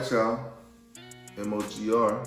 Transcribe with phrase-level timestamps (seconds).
[0.00, 0.52] right, y'all.
[1.36, 2.26] MOGR.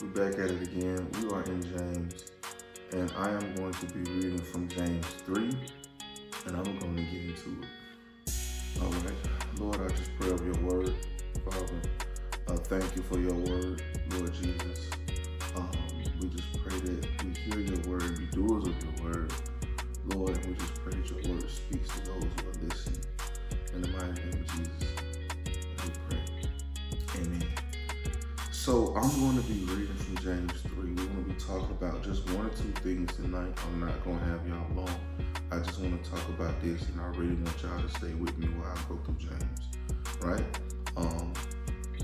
[0.00, 1.08] We're back at it again.
[1.20, 2.26] We are in James.
[2.92, 5.50] And I am going to be reading from James 3.
[6.46, 8.32] And I'm going to get into it.
[8.80, 9.58] All right.
[9.58, 10.94] Lord, I just pray over your word.
[11.44, 11.80] Father,
[12.48, 14.90] uh, thank you for your word, Lord Jesus.
[15.56, 15.70] Um,
[16.20, 19.32] we just pray that we hear your word, be doers of your word.
[20.14, 23.00] Lord, we just pray that your word speaks to those who are listening.
[23.74, 25.13] In the mighty name of Jesus.
[27.16, 27.44] Amen.
[28.50, 30.70] So I'm going to be reading from James 3.
[30.76, 33.52] We're going to be talking about just one or two things tonight.
[33.66, 35.00] I'm not going to have y'all long.
[35.50, 38.36] I just want to talk about this, and I really want y'all to stay with
[38.38, 39.60] me while I go through James.
[40.20, 40.44] Right?
[40.96, 41.32] Um,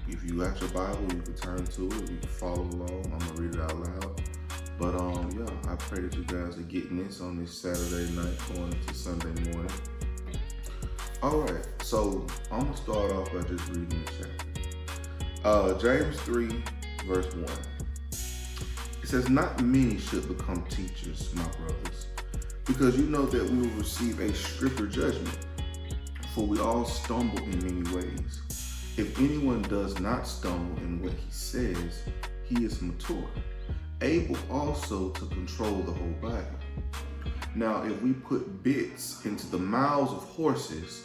[0.09, 2.11] if you got your Bible, you can turn to it.
[2.11, 3.13] You can follow along.
[3.13, 4.23] I'm gonna read it out loud.
[4.79, 8.37] But um, yeah, I pray that you guys are getting this on this Saturday night,
[8.55, 9.73] going into Sunday morning.
[11.23, 14.50] All right, so I'm gonna start off by just reading the chapter.
[15.43, 16.63] Uh, James 3,
[17.07, 17.47] verse 1.
[19.03, 22.09] It says, Not many should become teachers, my brothers,
[22.67, 25.39] because you know that we will receive a stricter judgment.
[26.35, 28.43] For we all stumble in many ways.
[28.99, 32.03] If anyone does not stumble in what he says,
[32.45, 33.31] he is mature,
[34.03, 36.45] able also to control the whole body.
[37.55, 41.05] Now, if we put bits into the mouths of horses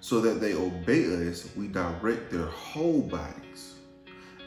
[0.00, 3.67] so that they obey us, we direct their whole bodies.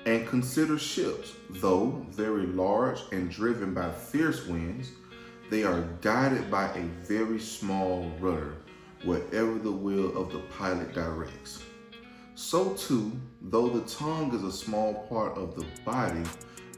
[0.05, 4.91] And consider ships, though very large and driven by fierce winds,
[5.51, 8.55] they are guided by a very small rudder,
[9.03, 11.61] wherever the will of the pilot directs.
[12.33, 16.23] So too, though the tongue is a small part of the body,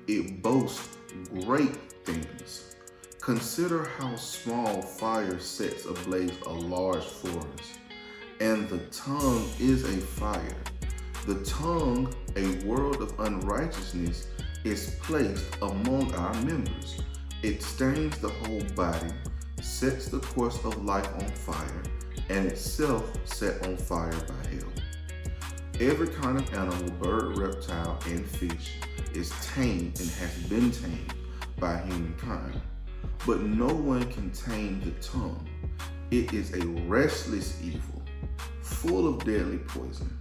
[0.07, 0.97] it boasts
[1.45, 2.75] great things.
[3.21, 7.79] Consider how small fire sets ablaze a large forest.
[8.41, 10.57] And the tongue is a fire.
[11.25, 14.27] The tongue, a world of unrighteousness,
[14.65, 17.01] is placed among our members.
[17.41, 19.13] It stains the whole body,
[19.61, 21.83] sets the course of life on fire,
[22.27, 24.69] and itself set on fire by hell.
[25.79, 28.73] Every kind of animal, bird, reptile, and fish
[29.13, 31.13] is tamed and has been tamed
[31.57, 32.59] by humankind.
[33.25, 35.47] But no one can tame the tongue.
[36.11, 38.01] It is a restless evil,
[38.61, 40.19] full of deadly poison.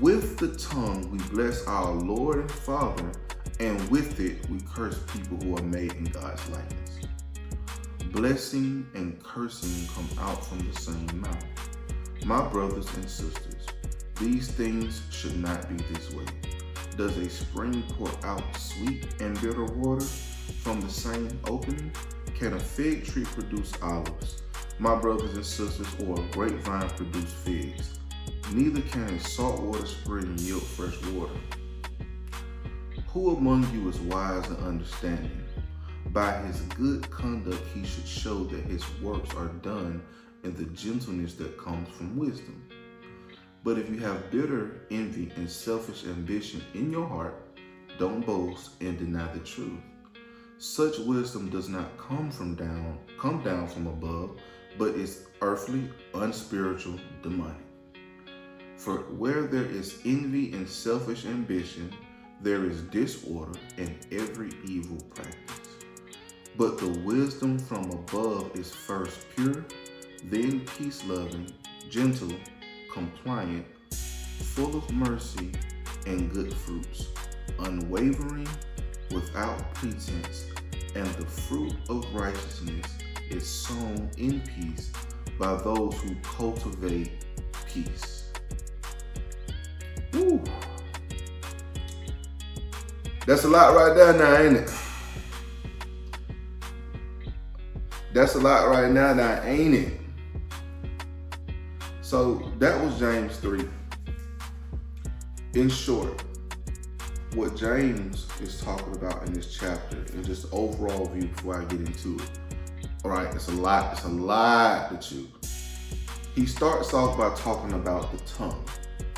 [0.00, 3.12] With the tongue we bless our Lord and Father,
[3.60, 7.00] and with it we curse people who are made in God's likeness.
[8.06, 11.44] Blessing and cursing come out from the same mouth.
[12.24, 13.66] My brothers and sisters,
[14.18, 16.24] these things should not be this way.
[16.96, 20.06] Does a spring pour out sweet and bitter water
[20.62, 21.92] from the same opening?
[22.34, 24.44] Can a fig tree produce olives?
[24.78, 27.98] My brothers and sisters, or a grapevine produce figs?
[28.52, 31.32] Neither can a saltwater spring yield fresh water.
[33.08, 35.44] Who among you is wise and understanding?
[36.12, 40.02] By his good conduct, he should show that his works are done
[40.42, 42.68] in the gentleness that comes from wisdom.
[43.64, 47.34] But if you have bitter envy and selfish ambition in your heart,
[47.98, 49.80] don't boast and deny the truth.
[50.58, 54.38] Such wisdom does not come from down, come down from above,
[54.78, 57.63] but is earthly, unspiritual, demonic.
[58.76, 61.92] For where there is envy and selfish ambition,
[62.40, 65.68] there is disorder and every evil practice.
[66.56, 69.64] But the wisdom from above is first pure,
[70.24, 71.52] then peace loving,
[71.88, 72.32] gentle,
[72.92, 73.66] compliant,
[74.54, 75.52] full of mercy
[76.06, 77.08] and good fruits,
[77.60, 78.48] unwavering,
[79.10, 80.46] without pretense,
[80.94, 82.86] and the fruit of righteousness
[83.30, 84.90] is sown in peace
[85.38, 87.24] by those who cultivate
[87.66, 88.23] peace.
[93.26, 94.70] That's a lot right there now, ain't it?
[98.12, 100.00] That's a lot right now, now, ain't it?
[102.02, 103.68] So that was James 3.
[105.54, 106.22] In short,
[107.34, 111.80] what James is talking about in this chapter and just overall view before I get
[111.80, 112.30] into it.
[113.04, 115.26] All right, it's a lot, it's a lot to chew.
[116.34, 118.64] He starts off by talking about the tongue,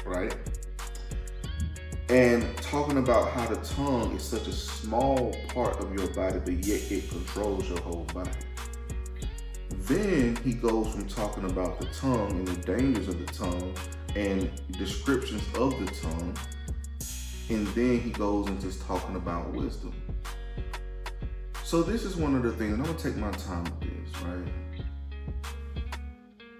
[0.04, 0.34] right?
[2.08, 6.64] And talking about how the tongue is such a small part of your body, but
[6.64, 8.30] yet it controls your whole body.
[9.70, 13.74] Then he goes from talking about the tongue and the dangers of the tongue
[14.14, 16.36] and descriptions of the tongue.
[17.48, 19.94] And then he goes into talking about wisdom.
[21.64, 24.22] So this is one of the things, and I'm gonna take my time with this,
[24.22, 24.84] right?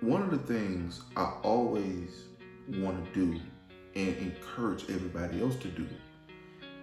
[0.00, 2.24] One of the things I always
[2.68, 3.40] want to do
[3.96, 5.86] and encourage everybody else to do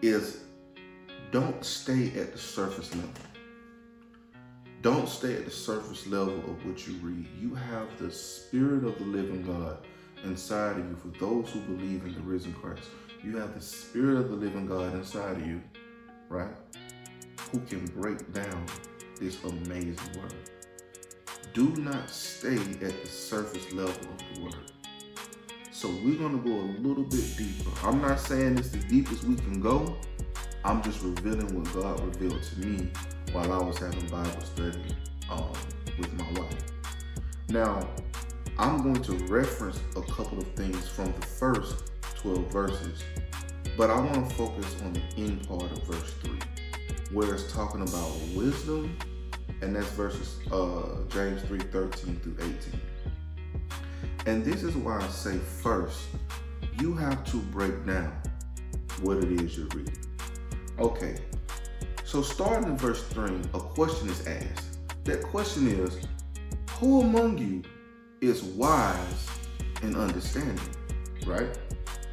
[0.01, 0.41] is
[1.31, 3.11] don't stay at the surface level.
[4.81, 7.25] Don't stay at the surface level of what you read.
[7.39, 9.77] You have the Spirit of the living God
[10.25, 12.89] inside of you for those who believe in the risen Christ.
[13.23, 15.61] You have the Spirit of the living God inside of you,
[16.27, 16.51] right?
[17.51, 18.65] Who can break down
[19.19, 20.33] this amazing word.
[21.53, 24.72] Do not stay at the surface level of the word.
[25.83, 27.69] So we're to go a little bit deeper.
[27.85, 29.97] I'm not saying it's the deepest we can go.
[30.63, 32.89] I'm just revealing what God revealed to me
[33.33, 34.95] while I was having Bible study
[35.29, 35.51] um,
[35.99, 36.55] with my wife.
[37.49, 37.85] Now,
[38.57, 43.03] I'm going to reference a couple of things from the first 12 verses,
[43.75, 46.39] but I want to focus on the end part of verse 3,
[47.11, 48.97] where it's talking about wisdom,
[49.61, 52.79] and that's verses uh, James 3 13 through 18.
[54.25, 55.99] And this is why I say first,
[56.79, 58.13] you have to break down
[59.01, 59.97] what it is you're reading.
[60.79, 61.17] Okay,
[62.05, 64.77] so starting in verse 3, a question is asked.
[65.03, 65.99] That question is,
[66.79, 67.63] who among you
[68.21, 69.27] is wise
[69.81, 70.59] and understanding,
[71.25, 71.57] right?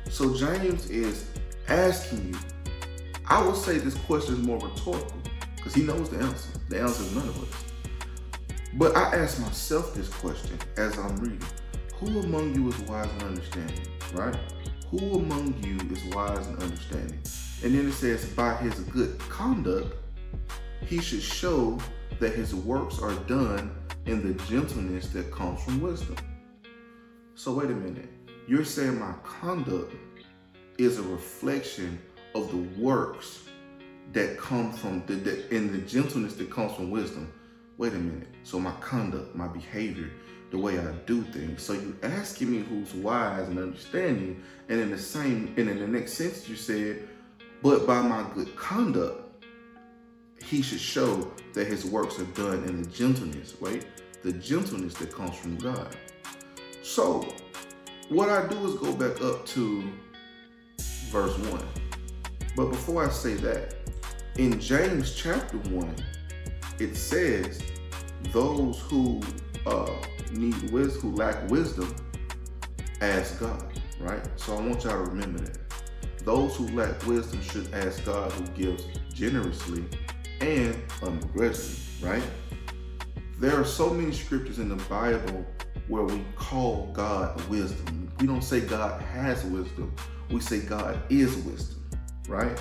[0.08, 1.26] So James is
[1.68, 2.38] asking you.
[3.26, 5.22] I would say this question is more rhetorical
[5.54, 6.48] because he knows the answer.
[6.68, 7.64] The answer is none of us.
[8.74, 11.46] But I ask myself this question as I'm reading
[12.00, 14.34] Who among you is wise and understanding, right?
[14.90, 17.20] Who among you is wise and understanding?
[17.62, 19.94] And then it says, By his good conduct,
[20.86, 21.78] he should show
[22.18, 23.70] that his works are done
[24.06, 26.16] in the gentleness that comes from wisdom.
[27.34, 28.08] So, wait a minute.
[28.48, 29.94] You're saying my conduct
[30.78, 32.00] is a reflection
[32.34, 33.44] of the works
[34.14, 37.30] that come from the, the in the gentleness that comes from wisdom.
[37.76, 38.28] Wait a minute.
[38.42, 40.10] So my conduct, my behavior,
[40.50, 41.62] the way I do things.
[41.62, 45.86] So you asking me who's wise and understanding, and in the same and in the
[45.86, 47.08] next sentence you said,
[47.62, 49.44] but by my good conduct,
[50.42, 53.86] he should show that his works are done in the gentleness, right?
[54.22, 55.94] The gentleness that comes from God.
[56.82, 57.28] So,
[58.08, 59.84] what I do is go back up to
[61.10, 61.62] verse 1.
[62.56, 63.76] But before I say that,
[64.36, 65.94] in James chapter 1,
[66.78, 67.60] it says,
[68.32, 69.20] Those who
[69.66, 69.90] uh,
[70.32, 71.94] need wisdom, who lack wisdom,
[73.00, 74.22] ask God, right?
[74.36, 75.58] So I want y'all to remember that.
[76.24, 79.84] Those who lack wisdom should ask God who gives generously
[80.40, 82.22] and ungrudgingly, right?
[83.38, 85.46] There are so many scriptures in the Bible
[85.88, 88.12] where we call God wisdom.
[88.20, 89.94] We don't say God has wisdom,
[90.30, 91.88] we say God is wisdom,
[92.28, 92.58] right?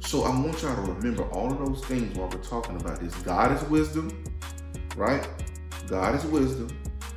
[0.00, 3.12] So I want y'all to remember all of those things while we're talking about this.
[3.22, 4.22] God is wisdom,
[4.96, 5.28] right?
[5.88, 6.68] God is wisdom.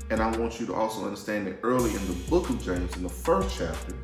[0.09, 3.03] And I want you to also understand that early in the book of James, in
[3.03, 3.95] the first chapter,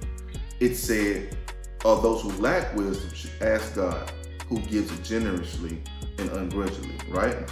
[0.59, 1.35] it said,
[1.83, 4.11] of those who lack wisdom should ask God,
[4.47, 5.81] who gives it generously
[6.17, 7.49] and ungrudgingly, right?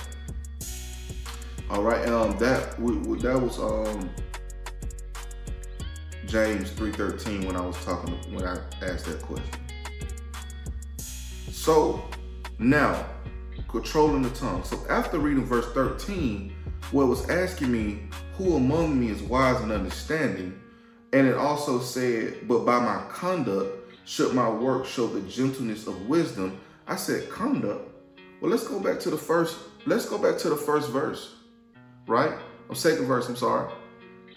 [1.69, 4.09] All right, um, that that was um
[6.25, 9.59] James three thirteen when I was talking when I asked that question.
[10.97, 12.03] So
[12.59, 13.05] now
[13.67, 14.63] controlling the tongue.
[14.63, 16.55] So after reading verse thirteen,
[16.91, 20.59] what was asking me who among me is wise and understanding,
[21.11, 26.07] and it also said, but by my conduct should my work show the gentleness of
[26.07, 26.59] wisdom.
[26.87, 27.89] I said conduct.
[28.41, 29.57] Well, let's go back to the first.
[29.85, 31.35] Let's go back to the first verse
[32.07, 32.33] right?
[32.69, 33.71] Or second verse, I'm sorry.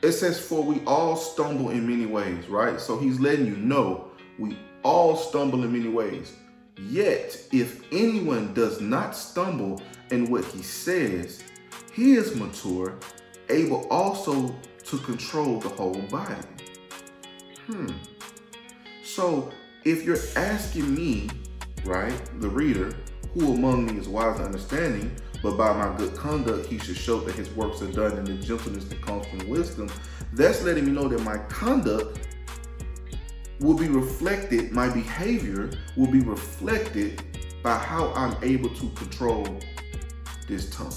[0.02, 2.80] It says, For we all stumble in many ways, right?
[2.80, 6.34] So he's letting you know we all stumble in many ways.
[6.78, 11.42] Yet, if anyone does not stumble in what he says,
[11.92, 12.98] he is mature,
[13.48, 16.34] able also to control the whole body.
[17.66, 17.88] Hmm.
[19.02, 19.52] So,
[19.84, 21.28] if you're asking me,
[21.84, 22.94] right, the reader,
[23.34, 27.20] who among me is wise and understanding, but by my good conduct he should show
[27.20, 29.88] that his works are done in the gentleness that comes from wisdom.
[30.32, 32.18] That's letting me know that my conduct
[33.60, 37.22] will be reflected, my behavior will be reflected
[37.62, 39.46] by how I'm able to control
[40.46, 40.92] this tongue.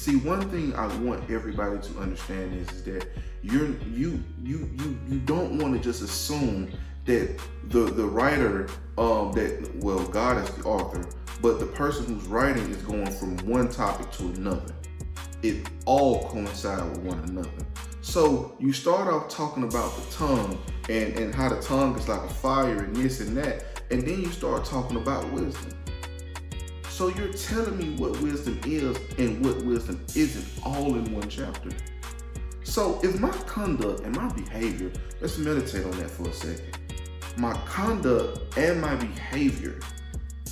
[0.00, 3.06] See, one thing I want everybody to understand is, is that
[3.42, 6.70] you're you you you you don't want to just assume
[7.04, 11.06] that the the writer um that well God is the author
[11.42, 14.74] but the person who's writing is going from one topic to another.
[15.42, 17.50] It all coincide with one another.
[18.00, 22.22] So you start off talking about the tongue and, and how the tongue is like
[22.22, 25.74] a fire and this and that, and then you start talking about wisdom.
[27.00, 31.70] So you're telling me what wisdom is and what wisdom isn't all in one chapter.
[32.62, 36.76] So if my conduct and my behavior, let's meditate on that for a second.
[37.38, 39.80] My conduct and my behavior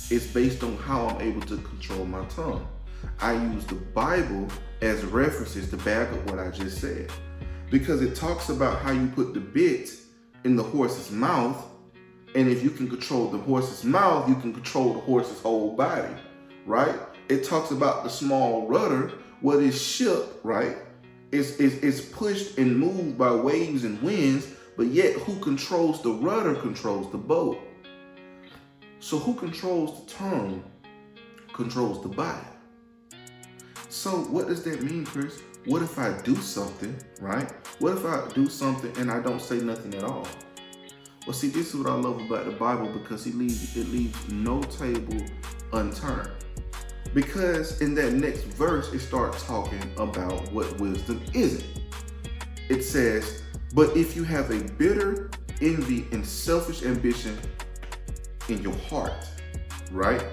[0.09, 2.67] is based on how I'm able to control my tongue.
[3.19, 4.47] I use the Bible
[4.81, 7.11] as references to back up what I just said.
[7.69, 9.91] Because it talks about how you put the bit
[10.45, 11.63] in the horse's mouth,
[12.33, 16.11] and if you can control the horse's mouth, you can control the horse's whole body,
[16.69, 16.95] right?
[17.29, 19.11] It talks about the small rudder,
[19.41, 20.77] what is ship, right?
[21.31, 24.47] Is is is pushed and moved by waves and winds,
[24.77, 27.59] but yet who controls the rudder controls the boat.
[28.99, 30.63] So who controls the tongue
[31.53, 32.47] controls the body.
[33.89, 35.41] So what does that mean, Chris?
[35.65, 37.51] What if I do something, right?
[37.79, 40.27] What if I do something and I don't say nothing at all?
[41.25, 44.29] Well, see, this is what I love about the Bible because it leaves it leaves
[44.29, 45.25] no table
[45.73, 46.31] unturned.
[47.13, 51.65] Because in that next verse, it starts talking about what wisdom isn't.
[52.69, 57.37] It says, But if you have a bitter envy and selfish ambition
[58.47, 59.27] in your heart,
[59.91, 60.23] right?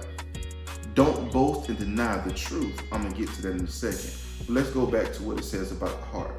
[0.95, 2.81] Don't boast and deny the truth.
[2.93, 4.15] I'm going to get to that in a second.
[4.41, 6.35] But let's go back to what it says about the heart.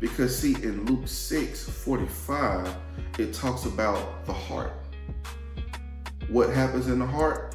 [0.00, 2.76] Because, see, in Luke 6 45,
[3.18, 4.72] it talks about the heart.
[6.28, 7.54] What happens in the heart,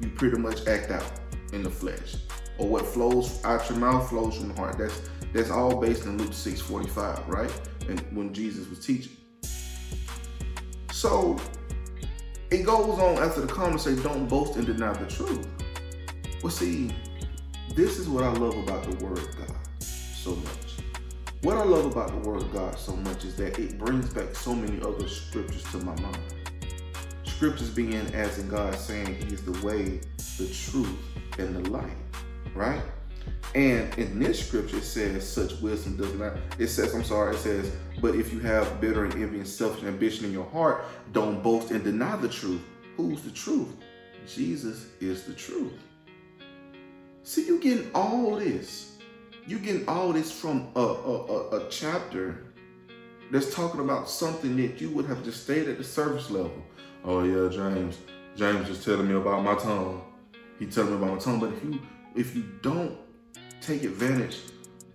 [0.00, 1.21] you pretty much act out
[1.52, 2.16] in the flesh.
[2.58, 4.78] Or what flows out your mouth flows from the heart.
[4.78, 5.00] That's
[5.32, 7.70] that's all based in Luke 6 45, right?
[7.88, 9.16] And when Jesus was teaching.
[10.90, 11.40] So
[12.50, 15.46] it goes on after the comment say, don't boast and deny the truth.
[16.42, 16.94] Well, see,
[17.74, 20.84] this is what I love about the Word of God so much.
[21.42, 24.34] What I love about the Word of God so much is that it brings back
[24.34, 26.18] so many other scriptures to my mind.
[27.42, 29.98] Scriptures being as in God saying He is the way,
[30.38, 30.96] the truth,
[31.40, 31.96] and the light,
[32.54, 32.80] right?
[33.56, 37.40] And in this scripture, it says, such wisdom does not, it says, I'm sorry, it
[37.40, 41.42] says, but if you have bitter and envy and selfish ambition in your heart, don't
[41.42, 42.62] boast and deny the truth.
[42.96, 43.74] Who's the truth?
[44.24, 45.72] Jesus is the truth.
[47.24, 48.98] See, you're getting all this.
[49.48, 52.44] You're getting all this from a, a, a, a chapter
[53.32, 56.62] that's talking about something that you would have just stayed at the surface level.
[57.04, 57.98] Oh yeah, James.
[58.36, 60.02] James just telling me about my tongue.
[60.58, 61.40] He telling me about my tongue.
[61.40, 61.80] But if you
[62.14, 62.96] if you don't
[63.60, 64.38] take advantage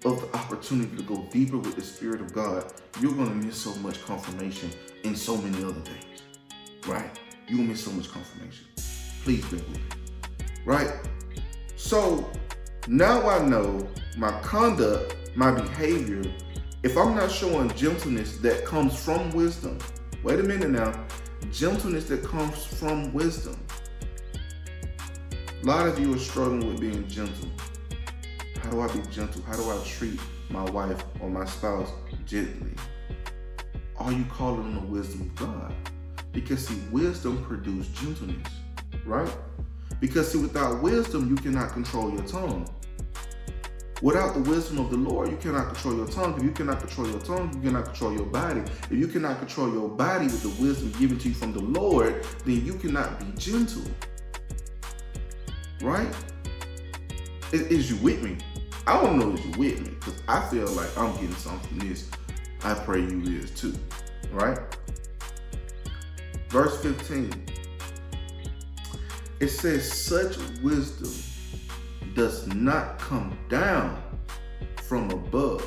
[0.05, 2.71] of the opportunity to go deeper with the Spirit of God,
[3.01, 4.71] you're gonna miss so much confirmation
[5.03, 6.21] in so many other things.
[6.87, 7.19] Right?
[7.49, 8.67] Gonna miss so much confirmation.
[9.23, 9.81] Please bear with me.
[10.63, 10.93] Right?
[11.75, 12.31] So
[12.87, 13.85] now I know
[14.15, 16.23] my conduct, my behavior,
[16.83, 19.77] if I'm not showing gentleness that comes from wisdom,
[20.23, 21.05] wait a minute now,
[21.51, 23.57] gentleness that comes from wisdom.
[25.63, 27.49] A lot of you are struggling with being gentle.
[28.61, 29.41] How do I be gentle?
[29.43, 31.89] How do I treat my wife or my spouse
[32.25, 32.73] gently?
[33.97, 35.73] Are you calling on the wisdom of God?
[36.31, 38.47] Because see, wisdom produces gentleness,
[39.05, 39.31] right?
[39.99, 42.69] Because see, without wisdom, you cannot control your tongue.
[44.01, 46.35] Without the wisdom of the Lord, you cannot control your tongue.
[46.37, 48.61] If you cannot control your tongue, you cannot control your body.
[48.61, 52.25] If you cannot control your body with the wisdom given to you from the Lord,
[52.45, 53.83] then you cannot be gentle.
[55.81, 56.13] Right?
[57.51, 58.37] Is you with me?
[58.85, 61.89] I don't know if you with me because I feel like I'm getting something from
[61.89, 62.09] this.
[62.63, 63.73] I pray you is too.
[64.31, 64.59] Right?
[66.49, 67.47] Verse 15
[69.39, 71.13] it says, such wisdom
[72.17, 74.01] does not come down
[74.81, 75.63] from above,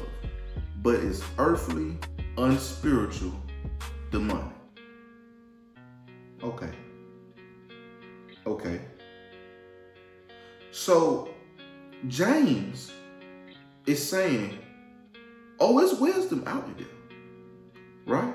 [0.83, 1.97] but is earthly,
[2.39, 3.33] unspiritual,
[4.11, 4.53] demonic.
[6.43, 6.71] Okay.
[8.49, 8.81] Okay.
[10.73, 11.29] So,
[12.09, 12.91] James
[13.87, 14.59] is saying,
[15.61, 16.89] oh, it's wisdom out there,
[18.07, 18.35] right?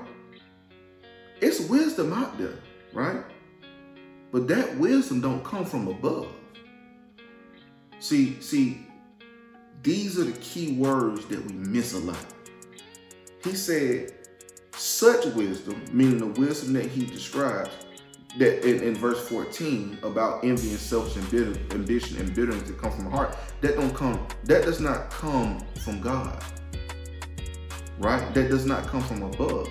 [1.42, 2.60] It's wisdom out there,
[2.94, 3.22] right?
[4.32, 6.28] But that wisdom don't come from above.
[8.06, 8.86] See, see,
[9.82, 12.24] these are the key words that we miss a lot.
[13.42, 14.12] He said,
[14.76, 17.70] such wisdom, meaning the wisdom that he describes,
[18.38, 23.06] that in, in verse 14 about envy and selfish ambition and bitterness that come from
[23.06, 26.44] the heart, that don't come, that does not come from God.
[27.98, 28.32] Right?
[28.34, 29.68] That does not come from above.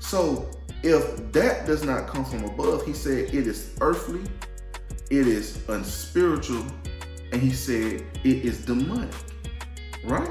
[0.00, 0.50] So
[0.82, 4.20] if that does not come from above, he said it is earthly,
[5.10, 6.66] it is unspiritual,
[7.32, 9.14] and he said it is demonic.
[10.04, 10.30] Right?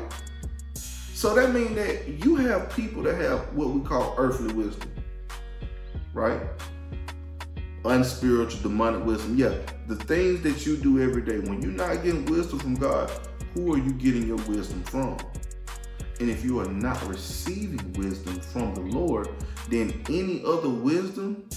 [0.74, 4.92] So that means that you have people that have what we call earthly wisdom.
[6.14, 6.42] Right?
[7.86, 9.38] Unspiritual, demonic wisdom.
[9.38, 9.56] Yeah,
[9.88, 13.12] the things that you do every day, when you're not getting wisdom from God,
[13.54, 15.18] who are you getting your wisdom from?
[16.20, 19.30] And if you are not receiving wisdom from the Lord,
[19.70, 21.48] then any other wisdom,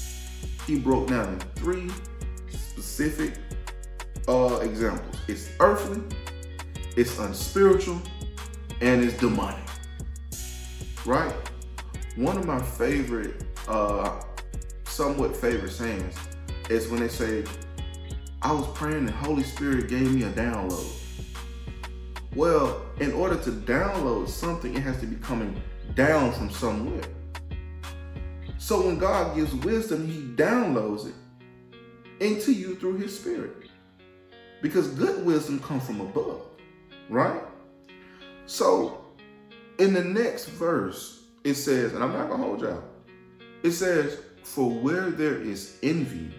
[0.66, 1.90] he broke down in three
[2.50, 3.34] specific
[4.28, 5.16] uh, examples.
[5.28, 6.02] It's earthly,
[6.96, 8.00] it's unspiritual,
[8.80, 9.64] and it's demonic.
[11.04, 11.34] Right?
[12.16, 14.20] One of my favorite, uh,
[14.84, 16.14] somewhat favorite sayings
[16.68, 17.44] is when they say,
[18.42, 20.98] I was praying and Holy Spirit gave me a download.
[22.34, 25.60] Well, in order to download something, it has to be coming
[25.94, 27.02] down from somewhere.
[28.58, 31.14] So when God gives wisdom, He downloads it
[32.20, 33.61] into you through His Spirit.
[34.62, 36.40] Because good wisdom comes from above,
[37.10, 37.42] right?
[38.46, 39.04] So
[39.78, 42.84] in the next verse, it says, and I'm not gonna hold y'all,
[43.62, 46.32] it says, For where there is envy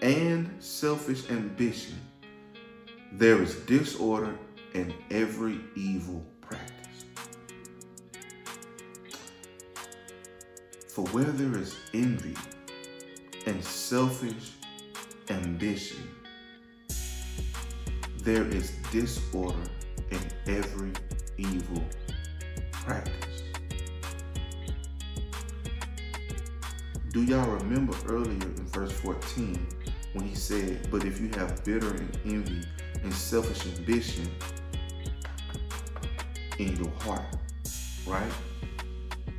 [0.00, 2.00] and selfish ambition,
[3.12, 4.34] there is disorder
[4.74, 7.04] and every evil practice.
[10.88, 12.36] For where there is envy
[13.46, 14.52] and selfish
[15.28, 16.07] ambition,
[18.28, 19.56] there is disorder
[20.10, 20.92] in every
[21.38, 21.82] evil
[22.70, 23.42] practice.
[27.10, 29.66] Do y'all remember earlier in verse 14
[30.12, 32.60] when he said, But if you have bitter and envy
[33.02, 34.30] and selfish ambition
[36.58, 37.24] in your heart,
[38.06, 38.32] right?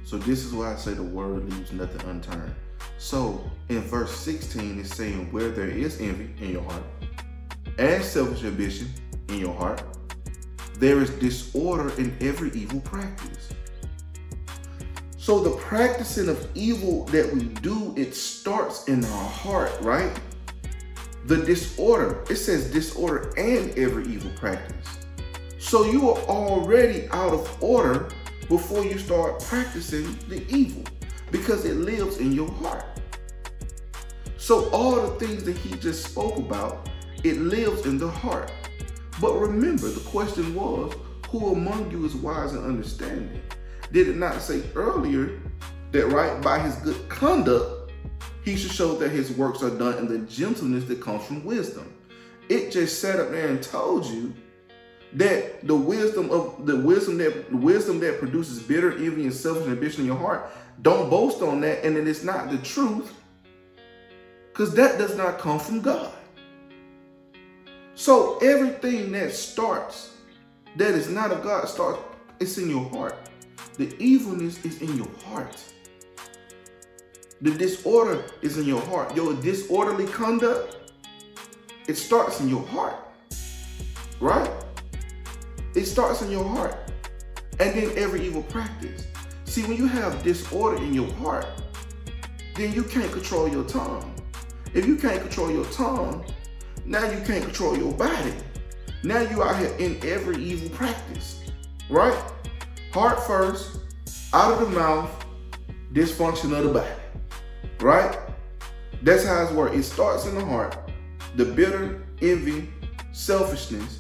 [0.03, 2.55] So this is why I say the word leaves nothing unturned.
[2.97, 6.83] So in verse 16, it's saying, Where there is envy in your heart
[7.79, 8.89] and selfish ambition
[9.29, 9.81] in your heart,
[10.77, 13.49] there is disorder in every evil practice.
[15.17, 20.19] So the practicing of evil that we do, it starts in our heart, right?
[21.25, 24.87] The disorder, it says disorder and every evil practice.
[25.59, 28.09] So you are already out of order
[28.47, 30.83] before you start practicing the evil
[31.31, 32.85] because it lives in your heart.
[34.37, 36.88] So all the things that he just spoke about,
[37.23, 38.51] it lives in the heart.
[39.19, 40.93] But remember, the question was,
[41.29, 43.41] who among you is wise and understanding?
[43.91, 45.39] Did it not say earlier
[45.91, 47.91] that right by his good conduct,
[48.43, 51.93] he should show that his works are done in the gentleness that comes from wisdom?
[52.47, 54.33] It just sat up there and told you
[55.13, 60.01] that the wisdom of the wisdom that wisdom that produces bitter envy and selfish ambition
[60.01, 60.49] in your heart,
[60.81, 63.13] don't boast on that, and it is not the truth,
[64.51, 66.13] because that does not come from God.
[67.99, 70.13] So everything that starts
[70.77, 71.99] that is not of God starts,
[72.39, 73.29] it's in your heart.
[73.75, 75.61] The evilness is in your heart.
[77.41, 79.13] The disorder is in your heart.
[79.17, 80.93] Your disorderly conduct,
[81.89, 82.95] it starts in your heart.
[84.21, 84.49] Right?
[85.75, 86.77] It starts in your heart.
[87.59, 89.07] And then every evil practice.
[89.43, 91.47] See, when you have disorder in your heart,
[92.55, 94.15] then you can't control your tongue.
[94.73, 96.23] If you can't control your tongue,
[96.89, 98.33] now you can't control your body.
[99.03, 101.39] Now you out here in every evil practice,
[101.87, 102.19] right?
[102.91, 103.77] Heart first,
[104.33, 105.25] out of the mouth,
[105.93, 106.89] dysfunction of the body,
[107.81, 108.17] right?
[109.03, 109.75] That's how it's work.
[109.75, 110.91] It starts in the heart.
[111.35, 112.69] The bitter, envy,
[113.11, 113.99] selfishness,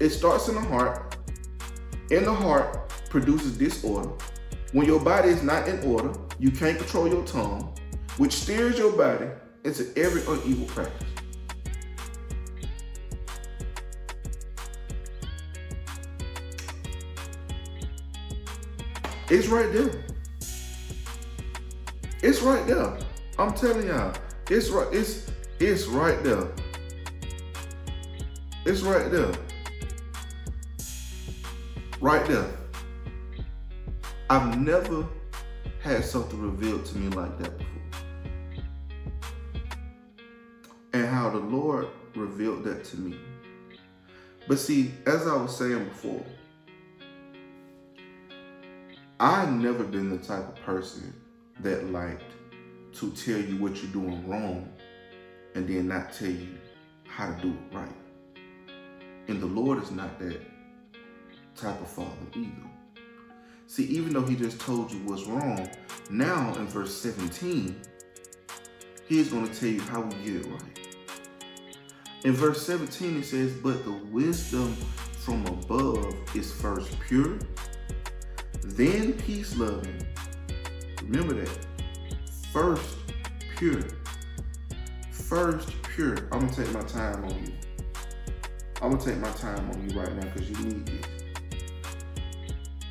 [0.00, 1.16] it starts in the heart.
[2.10, 4.10] In the heart produces disorder.
[4.72, 7.72] When your body is not in order, you can't control your tongue,
[8.16, 9.28] which steers your body
[9.64, 11.06] into every evil practice.
[19.32, 19.92] It's right there.
[22.20, 22.98] It's right there.
[23.38, 24.12] I'm telling y'all.
[24.50, 24.88] It's right.
[24.92, 26.48] It's it's right there.
[28.66, 29.30] It's right there.
[32.00, 32.46] Right there.
[34.28, 35.06] I've never
[35.80, 37.76] had something revealed to me like that before.
[40.92, 43.16] And how the Lord revealed that to me.
[44.48, 46.24] But see, as I was saying before,
[49.22, 51.12] I've never been the type of person
[51.60, 52.32] that liked
[52.94, 54.66] to tell you what you're doing wrong
[55.54, 56.56] and then not tell you
[57.06, 57.94] how to do it right.
[59.28, 60.40] And the Lord is not that
[61.54, 62.50] type of father either.
[63.66, 65.68] See, even though he just told you what's wrong,
[66.08, 67.78] now in verse 17,
[69.06, 70.96] he's going to tell you how we get it right.
[72.24, 74.74] In verse 17, it says, But the wisdom
[75.18, 77.38] from above is first pure
[78.62, 80.06] then peace loving.
[81.02, 81.66] Remember that.
[82.52, 82.96] First
[83.56, 83.82] pure.
[85.10, 86.16] First pure.
[86.32, 87.52] I'm gonna take my time on you.
[88.82, 91.06] I'm gonna take my time on you right now because you need this.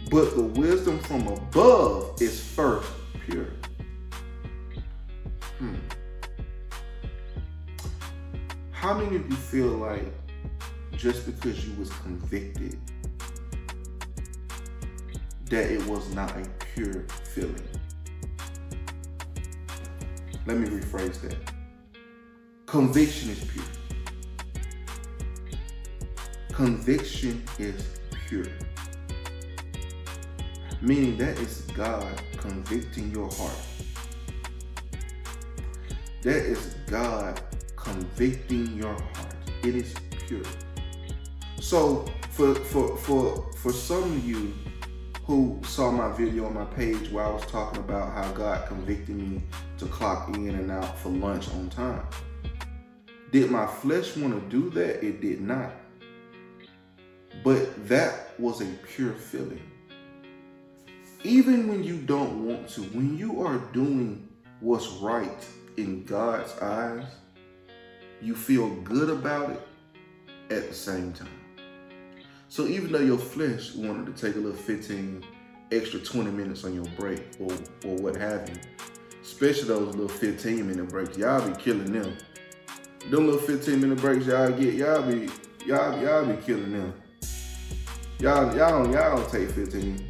[0.10, 2.90] But the wisdom from above is first
[3.26, 3.48] pure.
[5.58, 5.76] Hmm.
[8.72, 10.06] How many of you feel like
[10.94, 12.80] just because you was convicted
[15.50, 17.68] that it was not a pure feeling?
[20.46, 21.38] Let me rephrase that.
[22.66, 23.64] Conviction is pure.
[26.52, 28.46] Conviction is pure.
[30.82, 33.58] Meaning that is God convicting your heart.
[36.22, 37.42] That is God
[37.76, 39.36] convicting your heart.
[39.64, 39.94] It is
[40.28, 40.44] pure.
[41.60, 44.54] So for for for for some of you
[45.30, 49.16] who saw my video on my page where I was talking about how God convicted
[49.16, 49.44] me
[49.78, 52.02] to clock in and out for lunch on time.
[53.32, 55.06] Did my flesh want to do that?
[55.06, 55.70] It did not.
[57.44, 59.62] But that was a pure feeling.
[61.24, 64.28] Even when you don't want to, when you are doing
[64.62, 65.46] what's right
[65.78, 67.06] in God's eyes,
[68.20, 69.62] you feel good about it
[70.50, 71.39] at the same time.
[72.50, 75.24] So even though your flesh wanted to take a little 15
[75.72, 77.52] extra 20 minutes on your break or,
[77.86, 78.56] or what have you,
[79.22, 82.18] especially those little 15 minute breaks, y'all be killing them.
[83.12, 85.30] Them little 15 minute breaks y'all get, y'all be
[85.64, 86.94] y'all y'all be killing them.
[88.20, 90.10] Y'all y'all don't y'all don't take 15.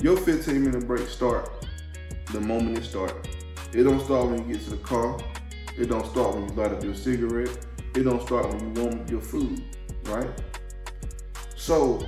[0.00, 1.66] Your 15 minute break start
[2.32, 3.28] the moment it start.
[3.72, 5.20] It don't start when you get to the car.
[5.78, 7.64] It don't start when you light up your cigarette.
[7.94, 9.62] It don't start when you warm up your food,
[10.06, 10.28] right?
[11.60, 12.02] So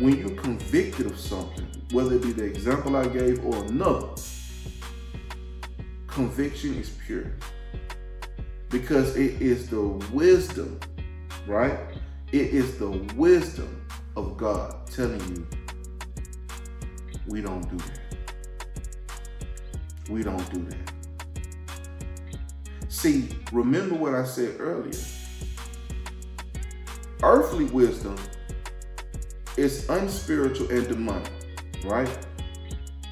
[0.00, 4.08] when you're convicted of something, whether it be the example I gave or another,
[6.08, 7.30] conviction is pure.
[8.68, 9.80] Because it is the
[10.12, 10.80] wisdom,
[11.46, 11.78] right?
[12.32, 15.46] It is the wisdom of God telling you,
[17.28, 18.00] we don't do that.
[20.10, 20.92] We don't do that.
[22.88, 25.00] See, remember what I said earlier.
[27.22, 28.16] Earthly wisdom
[29.58, 31.32] is unspiritual and demonic,
[31.84, 32.26] right?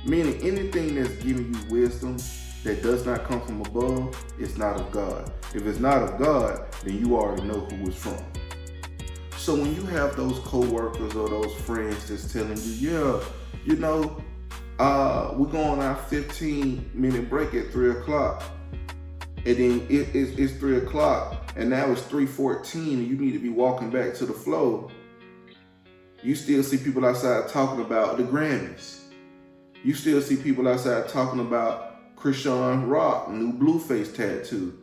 [0.05, 2.17] Meaning anything that's giving you wisdom
[2.63, 5.33] that does not come from above is not of God.
[5.55, 8.17] If it's not of God, then you already know who it's from.
[9.37, 13.25] So when you have those co-workers or those friends that's telling you, yeah,
[13.65, 14.23] you know,
[14.79, 18.43] uh, we're going on our 15 minute break at three o'clock.
[19.45, 23.39] And then it, it's, it's three o'clock and now it's 3.14 and you need to
[23.39, 24.91] be walking back to the flow.
[26.27, 28.99] You still see people outside talking about the Grammys.
[29.85, 34.77] You still see people outside talking about Chrisean Rock, new Blueface tattoo.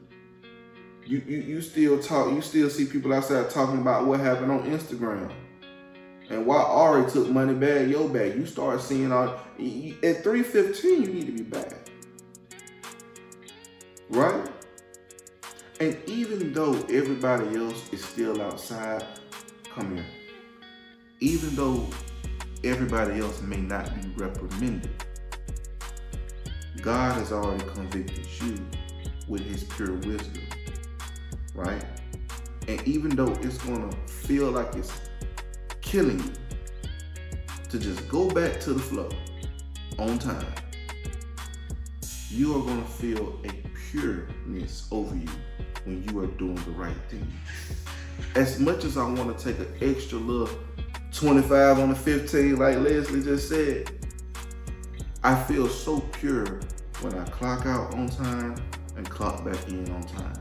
[1.05, 2.31] You, you you still talk.
[2.31, 5.29] You still see people outside talking about what happened on Instagram.
[6.29, 8.37] And why Ari took Moneybagg Yo bag.
[8.37, 10.83] You start seeing all at 3:15.
[10.85, 11.73] You need to be back,
[14.11, 14.49] right?
[15.81, 19.05] And even though everybody else is still outside,
[19.75, 20.22] come here.
[21.23, 21.87] Even though
[22.65, 24.91] everybody else may not be reprimanded,
[26.81, 28.59] God has already convicted you
[29.29, 30.43] with His pure wisdom
[31.55, 31.85] right?
[32.67, 34.91] And even though it's gonna feel like it's
[35.81, 36.33] killing you,
[37.69, 39.09] to just go back to the flow
[39.97, 40.53] on time,
[42.29, 45.29] you are gonna feel a pureness over you
[45.85, 47.31] when you are doing the right thing.
[48.35, 50.49] As much as I want to take an extra little
[51.13, 53.89] 25 on the 15, like Leslie just said,
[55.23, 56.59] I feel so pure
[57.01, 58.55] when I clock out on time
[58.97, 60.33] and clock back in on time.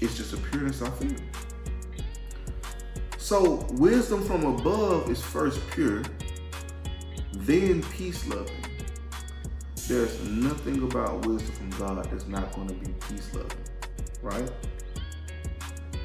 [0.00, 1.16] It's just a pureness I feel.
[3.18, 6.02] So wisdom from above is first pure,
[7.32, 8.54] then peace loving.
[9.88, 13.58] There's nothing about wisdom from God that's not going to be peace loving,
[14.22, 14.50] right?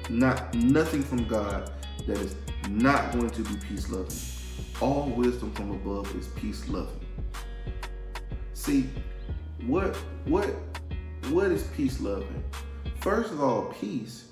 [0.09, 1.71] Not nothing from God
[2.07, 2.35] that is
[2.67, 4.17] not going to be peace loving.
[4.81, 6.99] All wisdom from above is peace loving.
[8.53, 8.89] See,
[9.65, 9.95] what
[10.25, 10.47] what
[11.29, 12.43] what is peace loving?
[12.99, 14.25] First of all, peace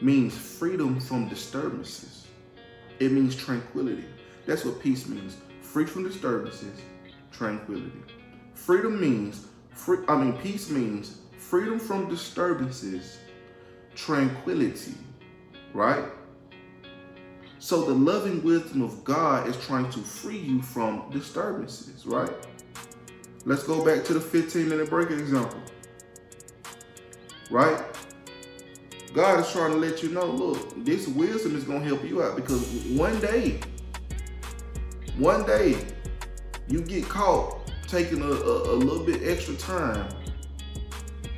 [0.00, 2.26] means freedom from disturbances.
[2.98, 4.04] It means tranquility.
[4.46, 5.36] That's what peace means.
[5.60, 6.78] Free from disturbances,
[7.32, 8.02] tranquility.
[8.54, 13.18] Freedom means, free, I mean, peace means freedom from disturbances,
[13.94, 14.94] tranquility,
[15.72, 16.04] right?
[17.58, 22.32] So the loving wisdom of God is trying to free you from disturbances, right?
[23.46, 25.60] Let's go back to the 15 minute break example
[27.50, 27.82] right?
[29.12, 32.36] God is trying to let you know, look, this wisdom is gonna help you out
[32.36, 33.60] because one day,
[35.16, 35.76] one day,
[36.66, 40.08] you get caught taking a, a, a little bit extra time,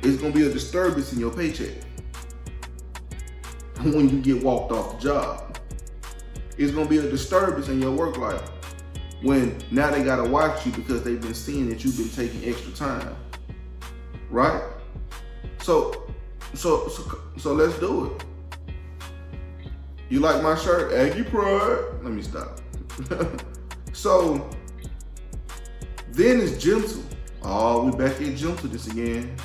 [0.01, 1.75] it's gonna be a disturbance in your paycheck
[3.83, 5.59] when you get walked off the job.
[6.57, 8.49] It's gonna be a disturbance in your work life
[9.21, 12.71] when now they gotta watch you because they've been seeing that you've been taking extra
[12.73, 13.15] time.
[14.29, 14.63] Right?
[15.61, 16.07] So
[16.53, 18.23] so so, so let's do it.
[20.09, 20.93] You like my shirt?
[20.93, 21.79] Aggie Pride.
[22.01, 22.61] Let me stop.
[23.93, 24.49] so
[26.11, 27.03] then it's gentle.
[27.43, 29.35] Oh, we back in gentleness again.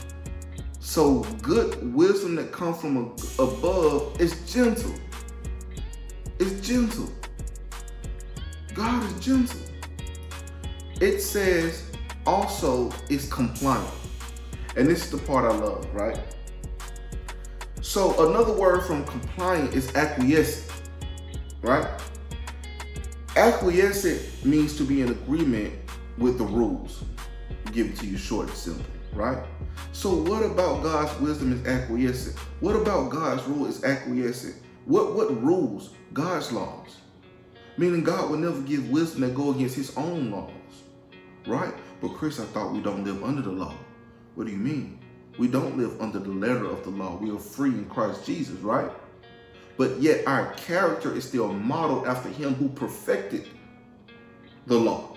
[0.85, 4.92] So good wisdom that comes from above is gentle.
[6.40, 7.09] It's gentle.
[8.75, 9.61] God is gentle.
[11.01, 11.85] It says
[12.27, 13.88] also is compliant.
[14.77, 16.18] And this is the part I love, right?
[17.81, 20.83] So another word from compliant is acquiescent,
[21.62, 21.88] right?
[23.37, 25.75] Acquiescent means to be in agreement
[26.18, 27.05] with the rules.
[27.71, 29.38] Give it to you short and simple, right?
[29.92, 32.37] So what about God's wisdom is acquiescent?
[32.61, 34.57] What about God's rule is acquiescent?
[34.85, 35.90] What what rules?
[36.12, 36.96] God's laws.
[37.77, 40.51] Meaning God will never give wisdom that go against his own laws.
[41.46, 41.75] Right?
[42.01, 43.75] But Chris, I thought we don't live under the law.
[44.35, 44.98] What do you mean?
[45.38, 47.16] We don't live under the letter of the law.
[47.16, 48.90] We are free in Christ Jesus, right?
[49.79, 53.48] But yet our character is still modeled after him who perfected
[54.66, 55.12] the law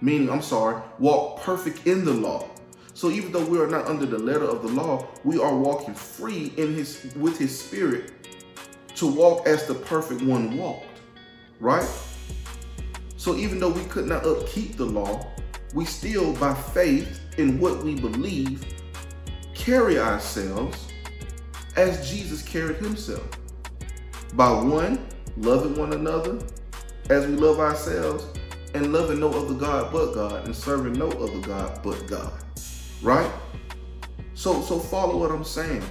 [0.00, 2.48] meaning, I'm sorry, walk perfect in the law.
[2.96, 5.92] So even though we are not under the letter of the law, we are walking
[5.92, 8.10] free in his with his spirit
[8.94, 11.02] to walk as the perfect one walked.
[11.60, 11.86] Right?
[13.18, 15.26] So even though we could not upkeep the law,
[15.74, 18.64] we still by faith in what we believe
[19.52, 20.88] carry ourselves
[21.76, 23.28] as Jesus carried himself.
[24.32, 25.06] By one,
[25.36, 26.38] loving one another
[27.10, 28.24] as we love ourselves,
[28.72, 32.45] and loving no other God but God and serving no other God but God.
[33.02, 33.30] Right?
[34.34, 35.82] So so follow what I'm saying.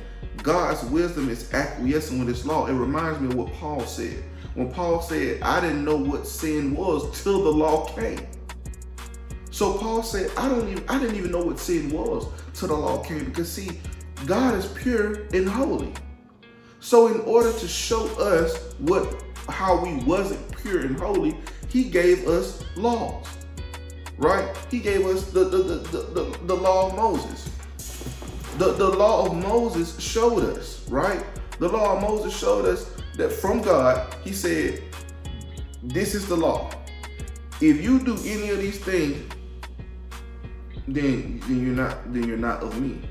[0.43, 2.67] God's wisdom is acquiescing with his law.
[2.67, 4.23] It reminds me of what Paul said.
[4.53, 8.25] When Paul said, I didn't know what sin was till the law came.
[9.51, 12.75] So Paul said, I don't even I didn't even know what sin was till the
[12.75, 13.25] law came.
[13.25, 13.79] Because see,
[14.25, 15.93] God is pure and holy.
[16.79, 21.37] So in order to show us what how we wasn't pure and holy,
[21.67, 23.27] he gave us laws,
[24.17, 24.55] right?
[24.69, 27.49] He gave us the, the, the, the, the law of Moses.
[28.57, 31.23] The, the law of Moses showed us, right?
[31.59, 34.81] The law of Moses showed us that from God, he said,
[35.83, 36.71] this is the law.
[37.61, 39.31] If you do any of these things,
[40.87, 43.01] then, then you're not then you're not of me.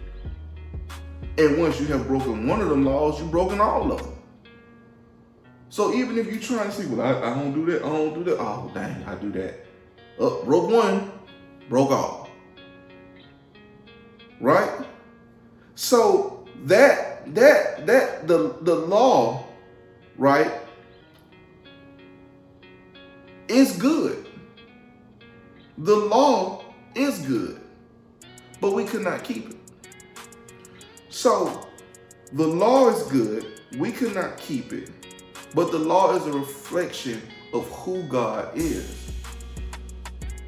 [1.38, 4.17] And once you have broken one of the laws, you've broken all of them.
[5.71, 8.14] So even if you're trying to see, well, I, I don't do that, I don't
[8.14, 8.38] do that.
[8.38, 9.63] Oh, dang, I do that.
[10.18, 11.12] Uh, broke one,
[11.68, 12.29] broke all.
[14.40, 14.70] Right?
[15.74, 19.44] So that that that the the law,
[20.16, 20.53] right,
[23.48, 24.27] is good.
[25.79, 27.61] The law is good,
[28.61, 29.57] but we could not keep it.
[31.09, 31.66] So
[32.33, 34.90] the law is good, we could not keep it
[35.55, 37.22] but the law is a reflection
[37.53, 39.12] of who God is.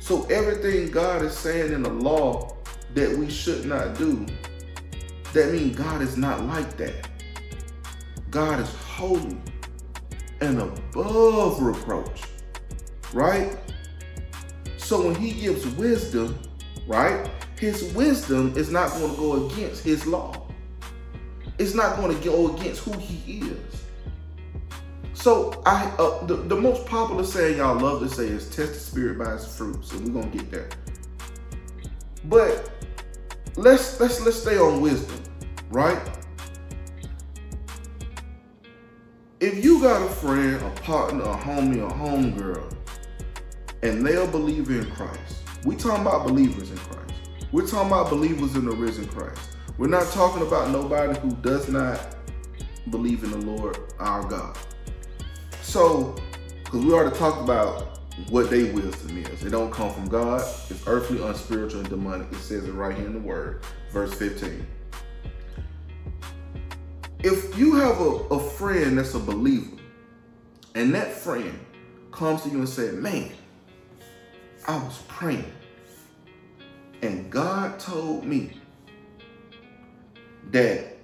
[0.06, 2.54] So everything God is saying in the law
[2.94, 4.24] that we should not do,
[5.32, 7.08] that means God is not like that.
[8.30, 9.36] God is holy
[10.40, 12.22] and above reproach,
[13.12, 13.58] right?
[14.76, 16.38] So when he gives wisdom,
[16.86, 20.46] right, his wisdom is not going to go against his law.
[21.58, 23.82] It's not going to go against who he is.
[25.16, 28.78] So I uh, the, the most popular saying y'all love to say is test the
[28.78, 29.82] spirit by its fruit.
[29.82, 30.68] So we're gonna get there.
[32.26, 32.70] But
[33.56, 35.18] let's let's let's stay on wisdom,
[35.70, 35.98] right?
[39.40, 42.76] If you got a friend, a partner, a homie, a homegirl,
[43.82, 47.14] and they're a believer in Christ, we talking about believers in Christ.
[47.52, 49.56] We're talking about believers in the risen Christ.
[49.78, 52.16] We're not talking about nobody who does not
[52.90, 54.58] believe in the Lord our God.
[55.66, 56.14] So,
[56.62, 57.98] because we already talked about
[58.30, 59.42] what they wisdom is.
[59.42, 60.40] It don't come from God.
[60.70, 62.30] It's earthly, unspiritual, and demonic.
[62.30, 64.64] It says it right here in the word, verse 15.
[67.24, 69.76] If you have a, a friend that's a believer,
[70.76, 71.58] and that friend
[72.12, 73.32] comes to you and says, Man,
[74.68, 75.52] I was praying,
[77.02, 78.52] and God told me
[80.52, 80.96] that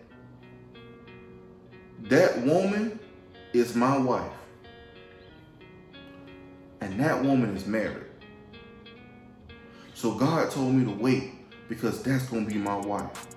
[2.05, 3.01] that woman
[3.53, 4.33] is my wife.
[6.83, 8.07] And that woman is married.
[9.95, 11.31] So God told me to wait
[11.69, 13.29] because that's going to be my wife.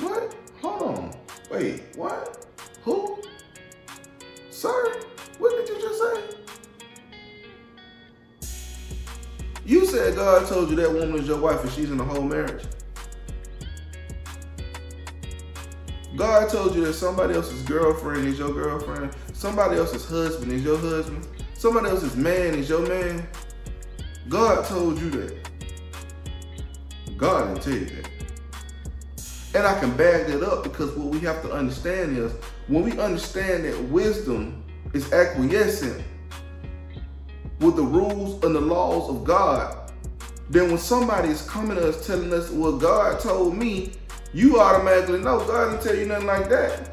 [0.00, 0.36] What?
[0.60, 1.14] Hold on.
[1.50, 2.46] Wait, what?
[2.82, 3.22] Who?
[4.50, 5.00] Sir,
[5.38, 6.22] what did you just say?
[9.64, 12.22] You said God told you that woman is your wife and she's in a whole
[12.22, 12.66] marriage.
[16.14, 20.78] God told you that somebody else's girlfriend is your girlfriend, somebody else's husband is your
[20.78, 23.26] husband, somebody else's man is your man.
[24.28, 25.48] God told you that.
[27.16, 28.10] God didn't tell you that.
[29.54, 32.32] And I can back that up because what we have to understand is
[32.68, 36.02] when we understand that wisdom is acquiescent
[37.60, 39.90] with the rules and the laws of God,
[40.50, 43.92] then when somebody is coming to us telling us what God told me,
[44.34, 46.90] you automatically know God didn't tell you nothing like that.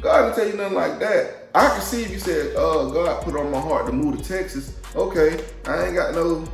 [0.00, 1.41] God didn't tell you nothing like that.
[1.54, 4.24] I can see if you said, "Oh, God put on my heart to move to
[4.24, 6.44] Texas." Okay, I ain't got no.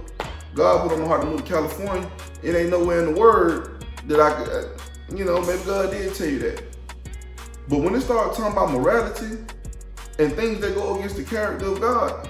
[0.55, 2.11] God put on my heart to move to California.
[2.43, 6.15] It ain't nowhere in the Word that I could, uh, you know, maybe God did
[6.15, 6.65] tell you that.
[7.69, 9.39] But when it starts talking about morality
[10.19, 12.29] and things that go against the character of God,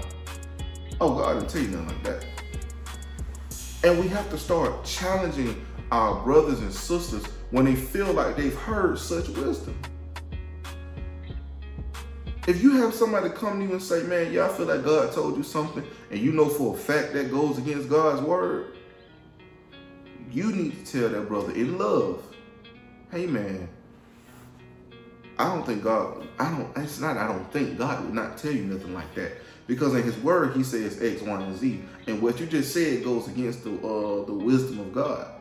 [1.00, 2.26] oh, God didn't tell you nothing like that.
[3.84, 8.54] And we have to start challenging our brothers and sisters when they feel like they've
[8.54, 9.78] heard such wisdom.
[12.48, 15.36] If you have somebody come to you and say, man, y'all feel like God told
[15.36, 18.74] you something, and you know for a fact that goes against God's word,
[20.32, 22.22] you need to tell that brother in love,
[23.10, 23.68] hey man,
[25.38, 28.52] I don't think God, I don't, it's not, I don't think God would not tell
[28.52, 29.32] you nothing like that.
[29.66, 31.84] Because in his word, he says X, Y, and Z.
[32.06, 35.32] And what you just said goes against the uh, the wisdom of God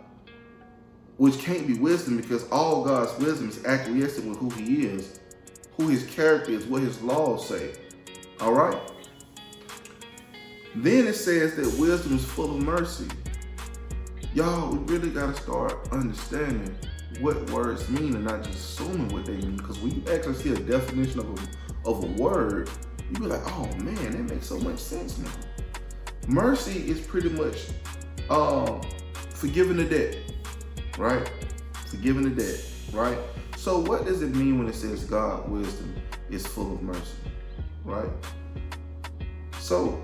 [1.18, 5.20] which can't be wisdom because all God's wisdom is acquiescent with who He is,
[5.78, 7.74] who His character is, what His laws say.
[8.40, 8.78] All right?
[10.76, 13.08] Then it says that wisdom is full of mercy.
[14.34, 16.76] Y'all, we really got to start understanding
[17.20, 19.58] what words mean and not just assuming what they mean.
[19.58, 22.70] Because when you actually see a definition of a, of a word,
[23.10, 25.32] you be like, oh man, that makes so much sense now.
[26.28, 27.68] Mercy is pretty much
[28.30, 28.82] um,
[29.34, 30.18] forgiving the debt
[30.98, 31.32] right?
[31.88, 32.60] Forgiving the debt,
[32.92, 33.18] right?
[33.68, 35.94] So what does it mean when it says God wisdom
[36.30, 37.18] is full of mercy,
[37.84, 38.08] right?
[39.60, 40.02] So,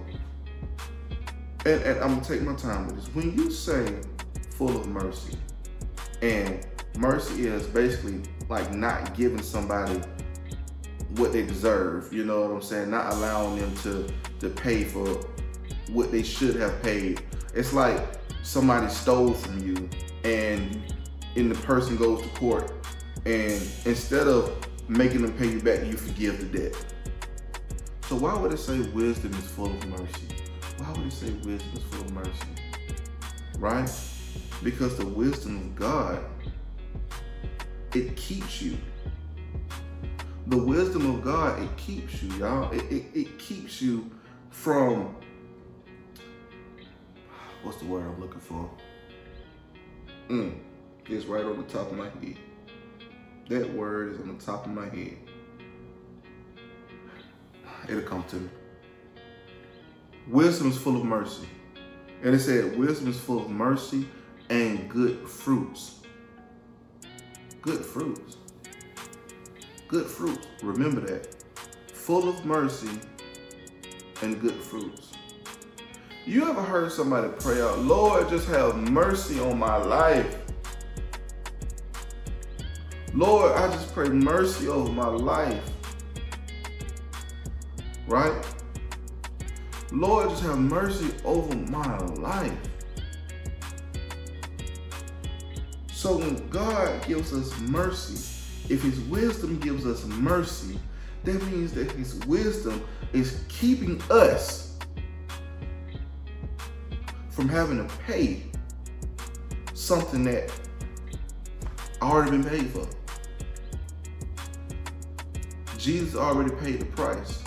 [1.66, 3.08] and, and I'm gonna take my time with this.
[3.16, 4.02] When you say
[4.58, 5.38] full of mercy,
[6.22, 10.02] and mercy is basically like not giving somebody
[11.12, 12.90] what they deserve, you know what I'm saying?
[12.90, 15.08] Not allowing them to to pay for
[15.90, 17.24] what they should have paid.
[17.56, 18.02] It's like
[18.44, 19.90] somebody stole from you
[20.26, 20.94] and
[21.38, 22.83] and the person goes to court
[23.26, 24.52] and instead of
[24.90, 26.86] making them pay you back, you forgive the debt.
[28.04, 30.28] So why would it say wisdom is full of mercy?
[30.78, 32.32] Why would it say wisdom is full of mercy?
[33.58, 33.90] Right?
[34.62, 36.20] Because the wisdom of God,
[37.94, 38.78] it keeps you.
[40.48, 42.72] The wisdom of God, it keeps you, y'all.
[42.72, 44.12] It, it, it keeps you
[44.50, 45.16] from
[47.64, 48.70] what's the word I'm looking for?
[50.30, 50.56] Mm,
[51.08, 52.38] it's right on the top of my head.
[53.50, 55.18] That word is on the top of my head.
[57.90, 58.50] It'll come to me.
[60.28, 61.48] Wisdom is full of mercy.
[62.24, 64.08] And it said, wisdom is full of mercy
[64.50, 66.00] and good fruits.
[67.62, 68.38] Good fruits.
[69.90, 70.48] Good fruits.
[70.62, 71.36] Remember that.
[71.94, 72.90] Full of mercy
[74.22, 75.12] and good fruits.
[76.26, 80.33] You ever heard somebody pray out, Lord, just have mercy on my life?
[83.14, 85.64] Lord, I just pray mercy over my life.
[88.08, 88.44] Right?
[89.92, 92.58] Lord, just have mercy over my life.
[95.92, 98.16] So when God gives us mercy,
[98.68, 100.80] if his wisdom gives us mercy,
[101.24, 102.84] that means that his wisdom
[103.14, 104.76] is keeping us
[107.30, 108.44] from having to pay
[109.76, 110.52] something that
[112.02, 112.88] already been paid for.
[115.84, 117.44] Jesus already paid the price.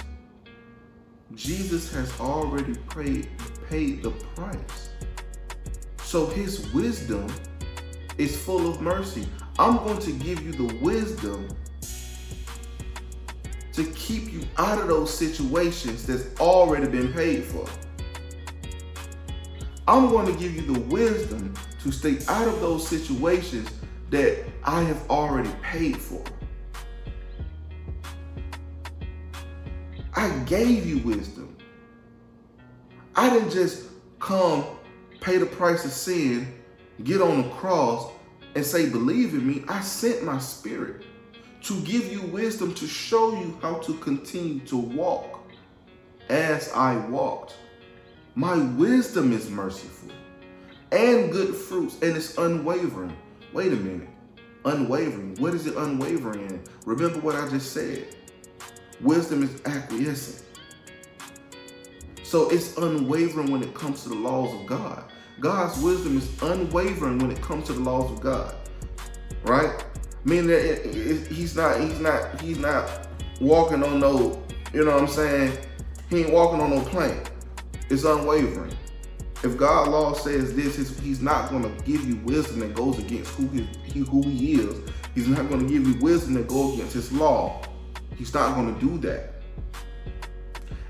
[1.34, 3.30] Jesus has already paid,
[3.70, 4.90] paid the price.
[6.02, 7.32] So his wisdom
[8.18, 9.26] is full of mercy.
[9.58, 11.48] I'm going to give you the wisdom
[13.72, 17.66] to keep you out of those situations that's already been paid for.
[19.88, 23.70] I'm going to give you the wisdom to stay out of those situations
[24.10, 26.22] that I have already paid for.
[30.46, 31.56] Gave you wisdom.
[33.14, 33.88] I didn't just
[34.18, 34.64] come,
[35.20, 36.52] pay the price of sin,
[37.04, 38.10] get on the cross,
[38.54, 39.64] and say, believe in me.
[39.68, 41.04] I sent my spirit
[41.62, 45.40] to give you wisdom to show you how to continue to walk
[46.28, 47.56] as I walked.
[48.34, 50.10] My wisdom is merciful
[50.92, 53.16] and good fruits, and it's unwavering.
[53.52, 54.08] Wait a minute.
[54.64, 55.36] Unwavering.
[55.36, 56.62] What is it unwavering in?
[56.84, 58.14] Remember what I just said.
[59.00, 60.44] Wisdom is acquiescent.
[62.22, 65.04] So it's unwavering when it comes to the laws of God.
[65.38, 68.54] God's wisdom is unwavering when it comes to the laws of God.
[69.44, 69.84] Right?
[70.24, 73.08] Meaning that it, it, he's not, he's not, he's not
[73.40, 74.42] walking on no,
[74.72, 75.56] you know what I'm saying?
[76.10, 77.20] He ain't walking on no plane.
[77.90, 78.76] It's unwavering.
[79.44, 83.30] If God's law says this, he's not going to give you wisdom that goes against
[83.32, 84.90] who he, who he is.
[85.14, 87.62] He's not going to give you wisdom that goes against his law.
[88.16, 89.34] He's not going to do that.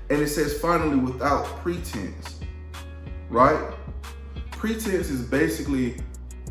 [0.09, 2.39] And it says finally without pretense,
[3.29, 3.73] right?
[4.51, 5.97] Pretense is basically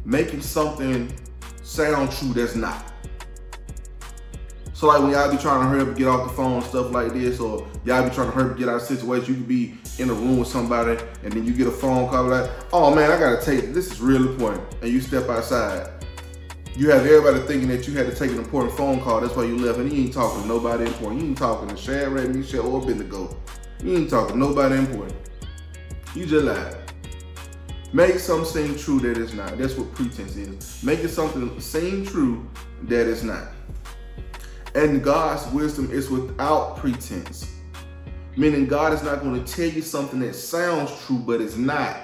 [0.04, 1.12] making something
[1.62, 2.92] sound true that's not.
[4.74, 6.90] So like when y'all be trying to hurry up and get off the phone, stuff
[6.90, 9.48] like this, or y'all be trying to hurry up get out of situation, you could
[9.48, 12.94] be in a room with somebody and then you get a phone call like, oh
[12.94, 14.62] man, I gotta take this is really important.
[14.82, 15.95] And you step outside.
[16.76, 19.22] You have everybody thinking that you had to take an important phone call.
[19.22, 21.22] That's why you left, and you ain't talking to nobody important.
[21.22, 23.34] You ain't talking to Shad Ray, Michelle, or Bendigo.
[23.82, 25.16] You ain't talking to nobody important.
[26.14, 26.76] You just lied.
[27.94, 29.56] Make something seem true that is not.
[29.56, 30.82] That's what pretense is.
[30.82, 32.46] Making something seem true
[32.82, 33.48] that is not.
[34.74, 37.54] And God's wisdom is without pretense.
[38.36, 41.96] Meaning God is not going to tell you something that sounds true, but it's not.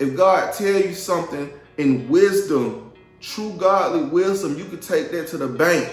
[0.00, 2.91] If God tell you something in wisdom,
[3.22, 5.90] true godly wisdom, you could take that to the bank.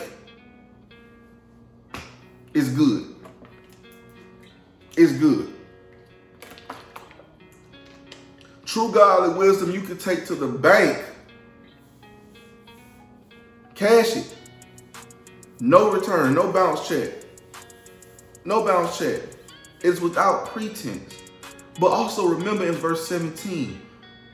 [2.54, 3.16] It's good.
[4.98, 5.54] It's good.
[8.66, 11.06] True godly wisdom you could take to the bank.
[13.76, 14.36] Cash it.
[15.62, 17.12] No return, no bounce check.
[18.44, 19.22] No bounce check.
[19.82, 21.16] It's without pretense.
[21.80, 23.80] But also remember in verse 17,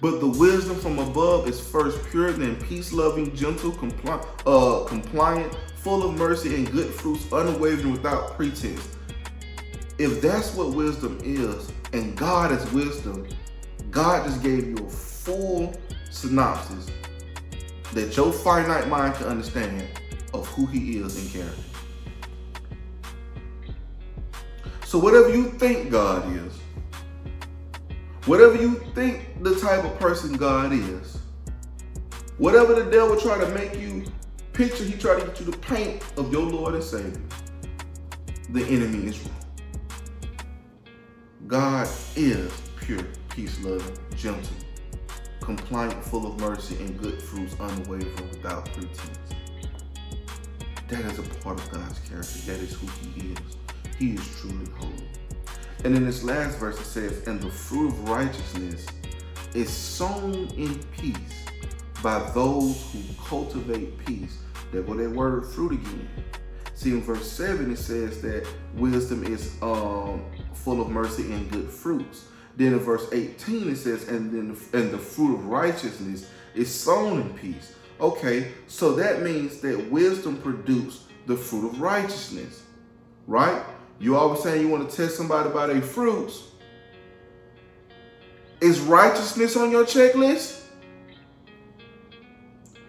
[0.01, 5.57] but the wisdom from above is first pure, then peace loving, gentle, compli- uh, compliant,
[5.77, 8.87] full of mercy and good fruits, unwavering without pretense.
[9.97, 13.27] If that's what wisdom is, and God is wisdom,
[13.89, 15.73] God just gave you a full
[16.11, 16.87] synopsis
[17.93, 19.87] that your finite mind can understand
[20.33, 21.61] of who he is in character.
[24.83, 26.53] So whatever you think God is,
[28.25, 31.19] whatever you think the type of person God is,
[32.37, 34.05] whatever the devil try to make you
[34.53, 37.21] picture, he try to get you to paint of your Lord and Savior,
[38.49, 39.31] the enemy is wrong.
[41.47, 44.55] God is pure, peace, loving, gentle,
[45.41, 49.19] compliant, full of mercy and good fruits, unwavering, without pretense.
[50.87, 52.39] That is a part of God's character.
[52.51, 53.39] That is who He is.
[53.97, 55.07] He is truly holy.
[55.83, 58.85] And in this last verse, it says, And the fruit of righteousness
[59.53, 61.45] is sown in peace
[62.01, 64.37] by those who cultivate peace.
[64.71, 66.09] There go that word fruit again.
[66.73, 68.45] See, in verse 7, it says that
[68.75, 72.25] wisdom is um, full of mercy and good fruits.
[72.57, 77.21] Then in verse 18, it says, and then and the fruit of righteousness is sown
[77.21, 77.75] in peace.
[77.99, 82.63] Okay, so that means that wisdom produced the fruit of righteousness,
[83.25, 83.63] right?
[83.99, 86.43] You always saying you want to test somebody by their fruits.
[88.61, 90.61] Is righteousness on your checklist?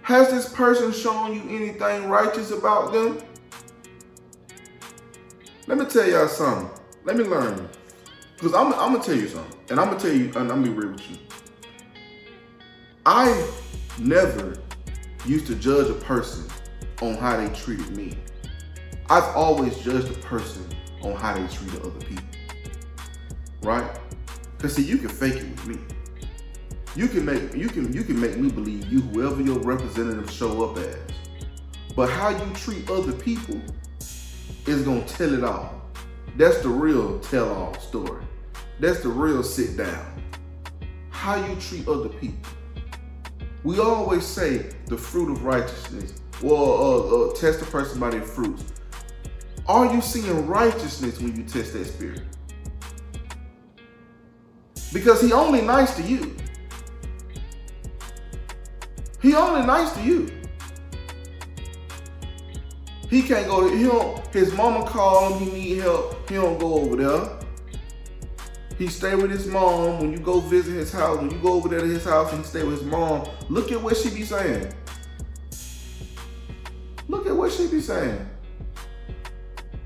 [0.03, 3.19] Has this person shown you anything righteous about them?
[5.67, 6.71] Let me tell y'all something.
[7.05, 7.69] Let me learn.
[8.35, 9.59] Because I'm, I'm going to tell you something.
[9.71, 11.17] And I'm going to tell you, and I'm going to be real with you.
[13.05, 13.51] I
[13.99, 14.59] never
[15.25, 16.45] used to judge a person
[17.03, 18.17] on how they treated me.
[19.11, 20.69] I've always judged a person
[21.07, 22.25] on how they treated other people.
[23.63, 23.99] Right?
[24.59, 25.79] Cause see, you can fake it with me.
[26.95, 30.65] You can make you can you can make me believe you whoever your representative show
[30.65, 30.97] up as.
[31.95, 33.61] But how you treat other people
[34.67, 35.83] is gonna tell it all.
[36.37, 38.23] That's the real tell-all story.
[38.79, 40.23] That's the real sit down.
[41.11, 42.51] How you treat other people.
[43.65, 46.15] We always say the fruit of righteousness.
[46.43, 48.65] Well, uh, uh, test a person by their fruits.
[49.69, 52.23] Are you seeing righteousness when you test that spirit?
[54.93, 56.37] Because he only nice to you.
[59.21, 60.31] He only nice to you.
[63.11, 63.69] He can't go.
[63.69, 64.25] He don't.
[64.29, 65.49] His mama call him.
[65.49, 66.29] He need help.
[66.29, 67.39] He don't go over there.
[68.79, 69.99] He stay with his mom.
[69.99, 72.43] When you go visit his house, when you go over there to his house and
[72.43, 74.73] he stay with his mom, look at what she be saying.
[77.09, 78.29] Look at what she be saying.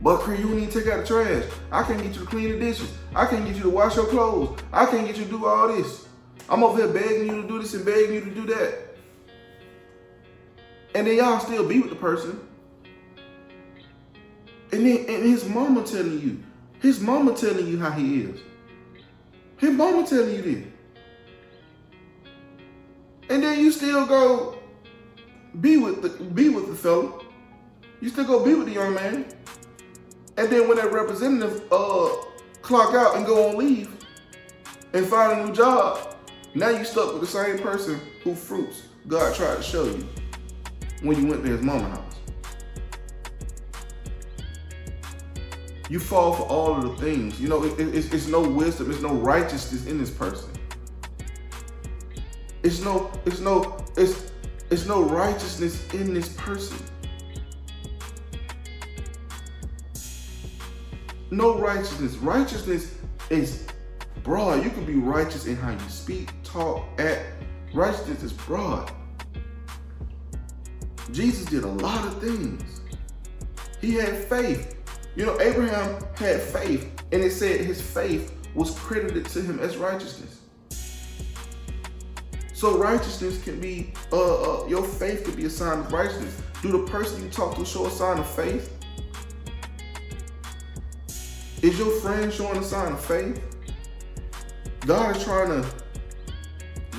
[0.02, 1.44] But you need to take out the trash.
[1.70, 2.90] I can't get you to clean the dishes.
[3.14, 4.60] I can't get you to wash your clothes.
[4.72, 6.06] I can't get you to do all this.
[6.48, 8.96] I'm over here begging you to do this and begging you to do that.
[10.94, 12.40] And then y'all still be with the person.
[14.72, 16.42] And then and his mama telling you,
[16.80, 18.40] his mama telling you how he is.
[19.58, 20.66] His mama telling you this.
[23.28, 24.58] And then you still go
[25.60, 27.20] be with the be with the fella.
[28.00, 29.26] You still go be with the young man.
[30.40, 32.08] And then when that representative uh
[32.62, 33.94] clock out and go on leave
[34.94, 36.16] and find a new job,
[36.54, 40.08] now you stuck with the same person who fruits God tried to show you
[41.02, 42.16] when you went to his mama house.
[45.90, 47.38] You fall for all of the things.
[47.38, 50.48] You know, it, it, it's, it's no wisdom, it's no righteousness in this person.
[52.62, 54.32] It's no, it's no, it's
[54.70, 56.78] it's no righteousness in this person.
[61.30, 62.16] No righteousness.
[62.16, 62.94] Righteousness
[63.30, 63.66] is
[64.22, 64.64] broad.
[64.64, 67.24] You can be righteous in how you speak, talk, act.
[67.72, 68.90] Righteousness is broad.
[71.12, 72.80] Jesus did a lot of things.
[73.80, 74.76] He had faith.
[75.16, 79.76] You know, Abraham had faith, and it said his faith was credited to him as
[79.76, 80.40] righteousness.
[82.52, 86.42] So righteousness can be, uh, uh, your faith could be a sign of righteousness.
[86.60, 88.76] Do the person you talk to show a sign of faith?
[91.62, 93.38] Is your friend showing a sign of faith?
[94.86, 95.68] God is trying to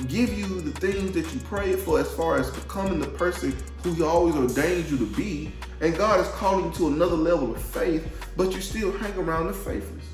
[0.06, 3.92] give you the things that you prayed for as far as becoming the person who
[3.94, 5.52] he always ordained you to be.
[5.80, 9.48] And God is calling you to another level of faith, but you still hang around
[9.48, 10.04] the faithless.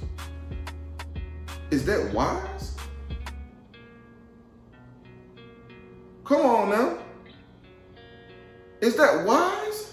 [1.71, 2.75] Is that wise?
[6.25, 6.99] Come on now.
[8.81, 9.93] Is that wise?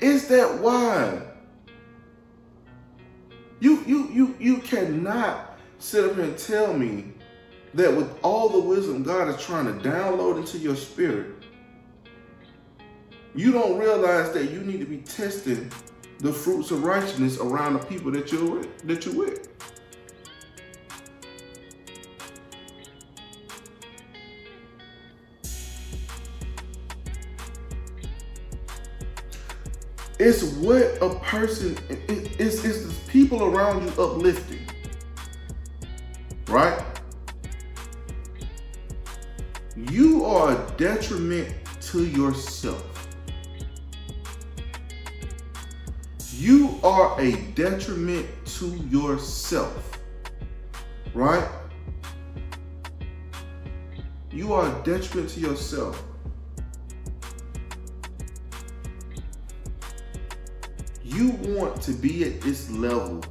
[0.00, 1.22] Is that wise?
[3.64, 7.14] You you you you cannot sit up here and tell me
[7.72, 11.28] that with all the wisdom God is trying to download into your spirit,
[13.34, 15.72] you don't realize that you need to be testing
[16.18, 19.48] the fruits of righteousness around the people that you're with, that you're with.
[30.26, 34.66] It's what a person, it's, it's the people around you uplifting.
[36.48, 36.82] Right?
[39.76, 43.06] You are a detriment to yourself.
[46.32, 50.00] You are a detriment to yourself.
[51.12, 51.46] Right?
[54.30, 56.02] You are a detriment to yourself.
[61.14, 63.22] You want to be at this level,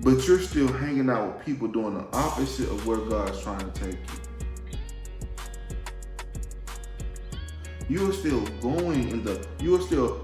[0.00, 3.80] but you're still hanging out with people doing the opposite of where God's trying to
[3.80, 3.98] take
[7.88, 7.96] you.
[7.98, 10.22] You are still going in the, you are still,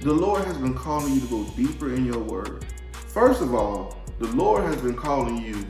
[0.00, 2.64] the Lord has been calling you to go deeper in your word.
[3.08, 5.62] First of all, the Lord has been calling you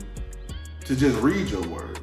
[0.85, 1.99] to just read your word.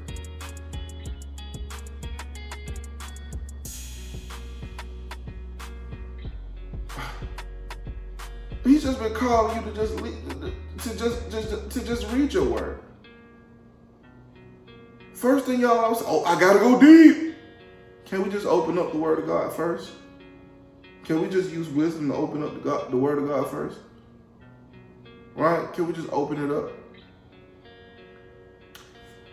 [8.68, 12.80] He's just been calling you to just to just just to just read your word.
[15.14, 17.34] First thing y'all oh, I gotta go deep.
[18.04, 19.92] Can we just open up the word of God first?
[21.04, 23.78] Can we just use wisdom to open up the, God, the word of God first?
[25.34, 25.72] Right?
[25.72, 26.70] Can we just open it up?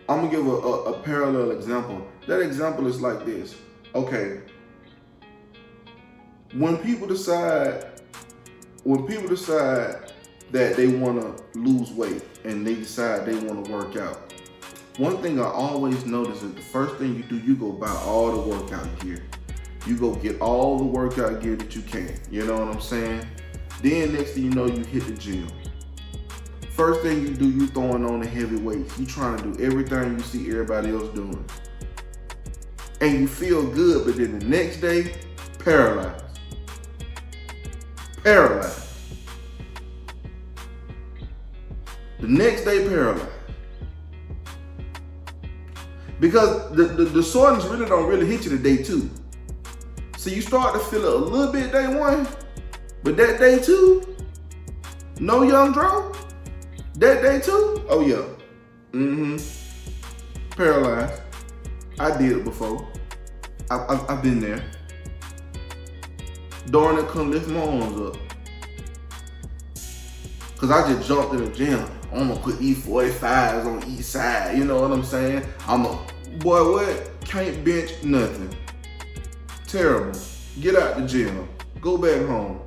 [0.08, 2.08] I'm gonna give a, a, a parallel example.
[2.26, 3.54] That example is like this.
[3.94, 4.40] Okay.
[6.54, 7.95] When people decide
[8.86, 10.12] when people decide
[10.52, 14.32] that they want to lose weight and they decide they want to work out,
[14.96, 18.30] one thing I always notice is the first thing you do, you go buy all
[18.30, 19.24] the workout gear.
[19.86, 22.14] You go get all the workout gear that you can.
[22.30, 23.26] You know what I'm saying?
[23.82, 25.48] Then next thing you know, you hit the gym.
[26.70, 28.96] First thing you do, you throwing on the heavy weights.
[29.00, 31.44] You trying to do everything you see everybody else doing.
[33.00, 35.16] And you feel good, but then the next day,
[35.58, 36.25] paralyzed
[38.26, 38.82] paralyzed.
[42.18, 43.30] The next day, paralyzed.
[46.18, 49.08] Because the, the, the soreness really don't really hit you the day two.
[50.16, 52.26] So you start to feel it a little bit day one,
[53.04, 54.16] but that day two,
[55.20, 56.12] no young Dro,
[56.94, 58.24] that day two, oh yeah,
[58.90, 59.36] mm-hmm,
[60.50, 61.22] paralyzed.
[62.00, 62.88] I did it before.
[63.70, 64.64] I, I, I've been there.
[66.70, 68.16] Darn it, couldn't lift my arms up.
[70.56, 71.86] Cause I just jumped in the gym.
[72.12, 74.56] I'm gonna put E45s on each side.
[74.56, 75.46] You know what I'm saying?
[75.66, 76.06] I'm a
[76.38, 76.72] boy.
[76.72, 77.10] What?
[77.24, 78.56] Can't bench nothing.
[79.66, 80.18] Terrible.
[80.60, 81.48] Get out the gym.
[81.80, 82.60] Go back home.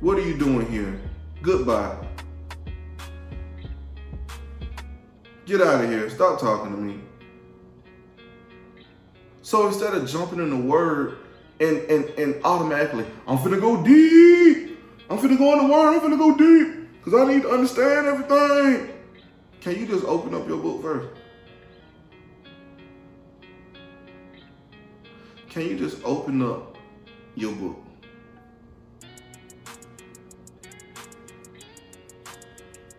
[0.00, 1.00] What are you doing here?
[1.40, 1.96] Goodbye.
[5.46, 6.10] Get out of here.
[6.10, 7.00] Stop talking to me.
[9.40, 11.18] So instead of jumping in the word
[11.60, 14.78] and and and automatically, I'm finna go deep.
[15.10, 15.94] I'm finna go in the word.
[15.94, 18.90] I'm finna go deep because I need to understand everything.
[19.60, 21.08] Can you just open up your book first?
[25.48, 26.76] Can you just open up
[27.34, 27.82] your book?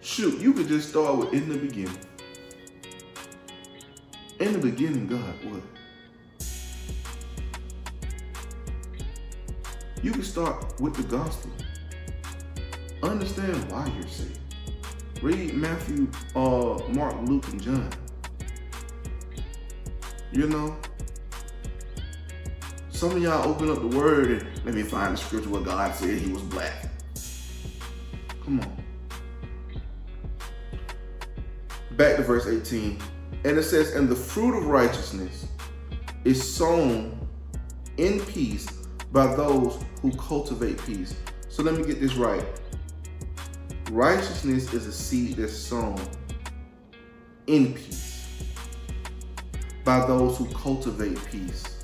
[0.02, 1.98] Shoot, you could just start with in the beginning.
[4.40, 5.79] In the beginning, God what?
[10.02, 11.52] You can start with the gospel.
[13.04, 14.40] Understand why you're saved.
[15.22, 17.90] Read Matthew, uh, Mark, Luke, and John.
[20.32, 20.78] You know?
[22.92, 25.94] Some of y'all open up the word and let me find the scripture where God
[25.94, 26.90] said he was black.
[28.46, 28.84] Come on.
[31.98, 32.98] Back to verse 18.
[33.44, 35.48] And it says, And the fruit of righteousness
[36.24, 37.28] is sown
[37.98, 38.79] in peace
[39.12, 41.16] by those who cultivate peace.
[41.50, 42.46] So let me get this right.
[43.92, 46.00] Righteousness is a seed that's sown
[47.48, 48.28] in peace
[49.84, 51.84] by those who cultivate peace.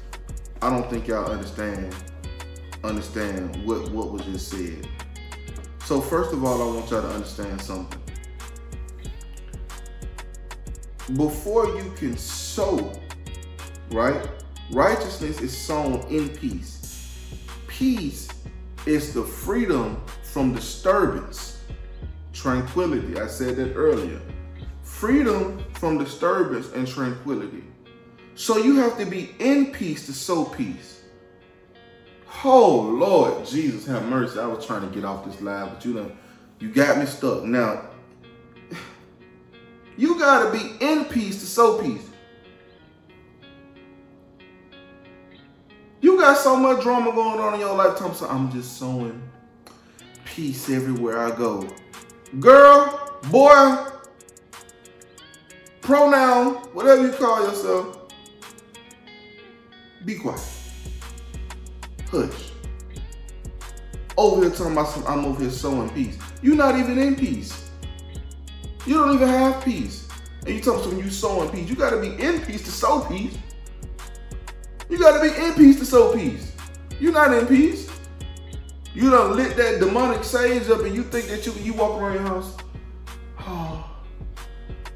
[0.61, 1.95] I don't think y'all understand
[2.83, 4.87] understand what, what was just said.
[5.83, 8.01] So first of all, I want y'all to understand something.
[11.13, 12.91] Before you can sow,
[13.91, 14.27] right?
[14.71, 16.74] Righteousness is sown in peace.
[17.77, 18.29] Peace
[18.85, 21.59] is the freedom from disturbance,
[22.31, 23.19] tranquility.
[23.19, 24.21] I said that earlier.
[24.81, 27.65] Freedom from disturbance and tranquility.
[28.35, 31.01] So you have to be in peace to sow peace.
[32.45, 34.39] Oh Lord Jesus, have mercy.
[34.39, 36.09] I was trying to get off this live, but you know,
[36.59, 37.43] you got me stuck.
[37.43, 37.89] Now,
[39.97, 42.09] you gotta be in peace to sow peace.
[46.25, 48.27] Got so much drama going on in your life, Thompson.
[48.31, 49.21] I'm just sowing
[50.25, 51.69] peace everywhere I go.
[52.39, 53.77] Girl, boy,
[55.81, 58.11] pronoun, whatever you call yourself,
[60.03, 60.41] be quiet.
[62.09, 62.51] Hush.
[64.17, 66.17] Over here talking about some, I'm over here sowing peace.
[66.41, 67.69] You're not even in peace.
[68.87, 70.07] You don't even have peace.
[70.47, 71.69] And you talking some you sowing peace.
[71.69, 73.37] You gotta be in peace to sow peace.
[74.95, 76.53] You gotta be in peace to sow peace.
[77.01, 77.91] You're not in peace.
[78.93, 82.13] You don't lit that demonic sage up and you think that you you walk around
[82.13, 82.55] your house.
[83.39, 83.93] Oh,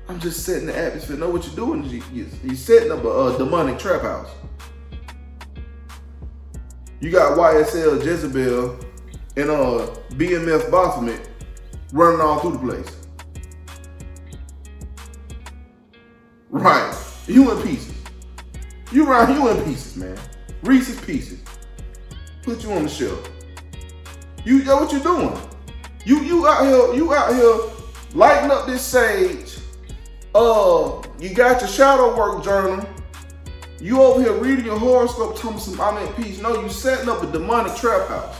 [0.07, 1.17] I'm just setting the atmosphere.
[1.17, 1.83] Know what you're doing?
[1.83, 4.29] You, you're setting up a, a demonic trap house.
[7.01, 8.79] You got YSL Jezebel
[9.35, 11.27] and uh BMF Baphomet
[11.91, 12.95] running all through the place.
[16.49, 16.97] Right.
[17.27, 17.88] You in pieces.
[18.91, 20.17] You right, you in pieces, man.
[20.63, 21.39] Reese's pieces.
[22.41, 23.29] Put you on the shelf.
[24.43, 25.37] You know what you doing?
[26.05, 27.59] You you out here, you out here
[28.15, 29.57] lighting up this sage.
[30.33, 32.87] Uh, you got your shadow work journal.
[33.79, 36.41] You over here reading your horoscope, telling some I'm peace.
[36.41, 38.35] No, you setting up a demonic trap house.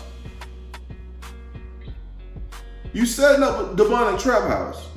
[2.92, 4.89] You setting up a demonic trap house.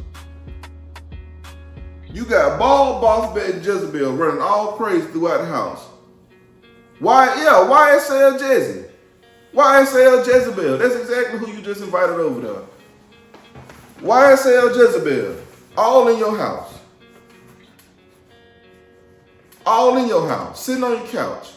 [2.12, 5.88] You got ball, boss, bed, Jezebel running all crazy throughout the house.
[6.98, 7.26] Why?
[7.36, 8.90] Yeah, YSL Jezzy.
[9.54, 10.78] YSL Jezebel.
[10.78, 12.62] That's exactly who you just invited over there.
[14.02, 15.36] YSL Jezebel.
[15.76, 16.78] All in your house.
[19.64, 20.64] All in your house.
[20.64, 21.48] Sitting on your couch.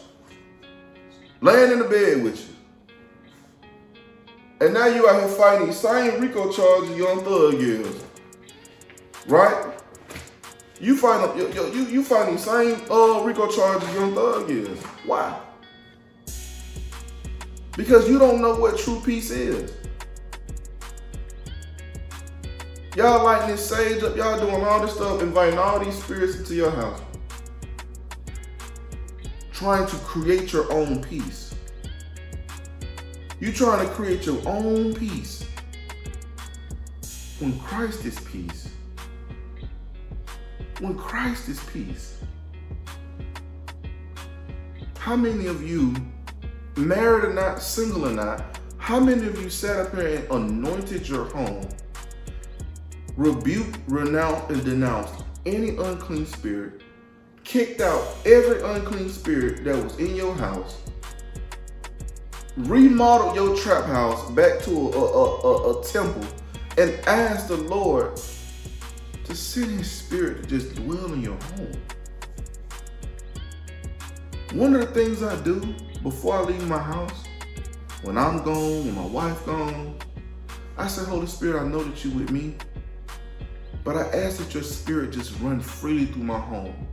[1.41, 2.55] Laying in the bed with you.
[4.61, 8.03] And now you out here fighting these same RICO charges young thug is.
[9.27, 9.74] Right?
[10.85, 14.79] You find you, you, you find these same uh, RICO charges young thug is.
[15.03, 15.35] Why?
[17.75, 19.73] Because you don't know what true peace is.
[22.95, 26.53] Y'all lighting this sage up, y'all doing all this stuff, inviting all these spirits into
[26.53, 27.01] your house.
[29.51, 31.55] trying to create your own peace.
[33.39, 35.47] You trying to create your own peace.
[37.39, 38.74] When Christ is peace.
[40.79, 42.17] When Christ is peace.
[44.97, 45.95] How many of you,
[46.75, 51.07] married or not, single or not, how many of you sat up here and anointed
[51.07, 51.65] your home,
[53.15, 56.81] rebuked, renounced, and denounced any unclean spirit,
[57.45, 60.81] kicked out every unclean spirit that was in your house,
[62.57, 66.25] remodeled your trap house back to a, a, a, a temple,
[66.77, 68.19] and asked the Lord
[69.25, 71.81] to send his spirit to just dwell in your home.
[74.53, 77.23] One of the things I do before I leave my house,
[78.03, 79.97] when I'm gone, when my wife gone,
[80.77, 82.55] I say, Holy Spirit, I know that You're with me,
[83.83, 86.87] but I ask that your spirit just run freely through my home.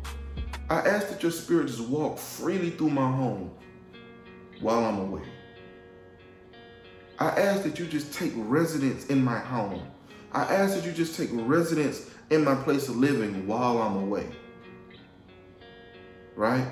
[0.69, 3.51] I ask that your spirit just walk freely through my home
[4.61, 5.23] while I'm away.
[7.19, 9.83] I ask that you just take residence in my home.
[10.33, 14.27] I ask that you just take residence in my place of living while I'm away.
[16.35, 16.67] Right?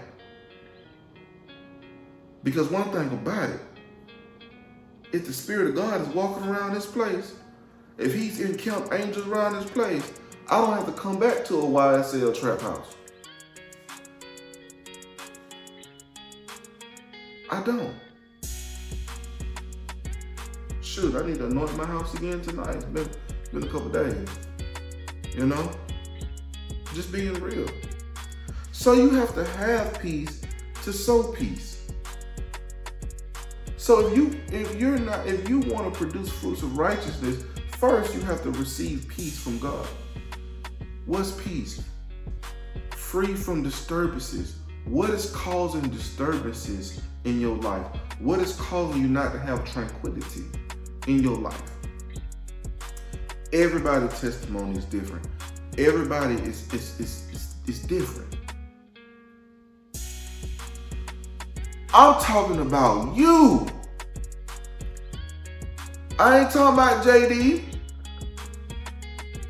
[2.43, 3.61] Because one thing about it,
[5.13, 7.35] if the Spirit of God is walking around this place,
[7.99, 10.11] if He's encamped angels around this place,
[10.49, 12.97] I don't have to come back to a YSL trap house.
[17.51, 17.95] I don't.
[20.81, 22.77] Shoot, I need to anoint my house again tonight.
[22.77, 23.11] It's been,
[23.53, 24.27] been a couple days.
[25.37, 25.71] You know?
[26.95, 27.69] Just being real.
[28.73, 30.41] So you have to have peace
[30.85, 31.91] to sow peace.
[33.77, 37.45] So if you if you're not if you want to produce fruits of righteousness,
[37.79, 39.87] first you have to receive peace from God.
[41.07, 41.83] What's peace?
[42.93, 44.57] Free from disturbances.
[44.85, 47.87] What is causing disturbances in your life?
[48.19, 50.45] What is causing you not to have tranquility
[51.07, 51.80] in your life?
[53.53, 55.27] Everybody's testimony is different.
[55.77, 58.37] Everybody is is, is, is, is different.
[61.93, 63.67] I'm talking about you.
[66.21, 67.65] I ain't talking about JD.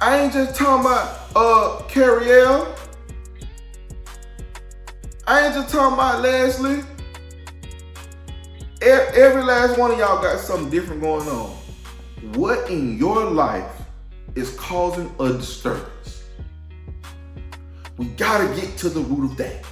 [0.00, 2.74] I ain't just talking about uh Carriel.
[5.26, 6.82] I ain't just talking about Leslie.
[8.80, 11.50] Every last one of y'all got something different going on.
[12.32, 13.79] What in your life
[14.34, 16.24] is causing a disturbance?
[17.96, 19.64] We gotta get to the root of that.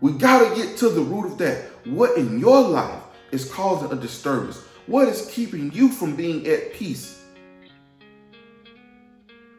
[0.00, 1.64] We gotta get to the root of that.
[1.86, 4.60] What in your life is causing a disturbance?
[4.86, 7.22] What is keeping you from being at peace?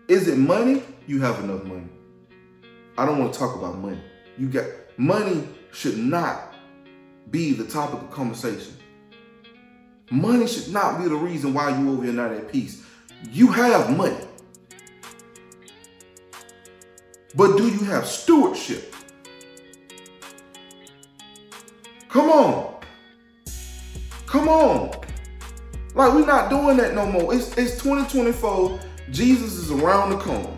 [0.08, 0.84] Is it money?
[1.08, 1.88] You have enough money.
[2.98, 4.02] I don't want to talk about money.
[4.38, 4.66] You got
[4.98, 6.54] money should not
[7.32, 8.78] be the topic of conversation.
[10.12, 12.86] Money should not be the reason why you over here not at peace.
[13.32, 14.16] You have money.
[17.36, 18.96] But do you have stewardship?
[22.10, 22.80] Come on.
[24.28, 24.92] Come on.
[25.96, 27.34] Like we're not doing that no more.
[27.34, 28.80] It's, it's 2024.
[29.12, 30.58] Jesus is around the corner.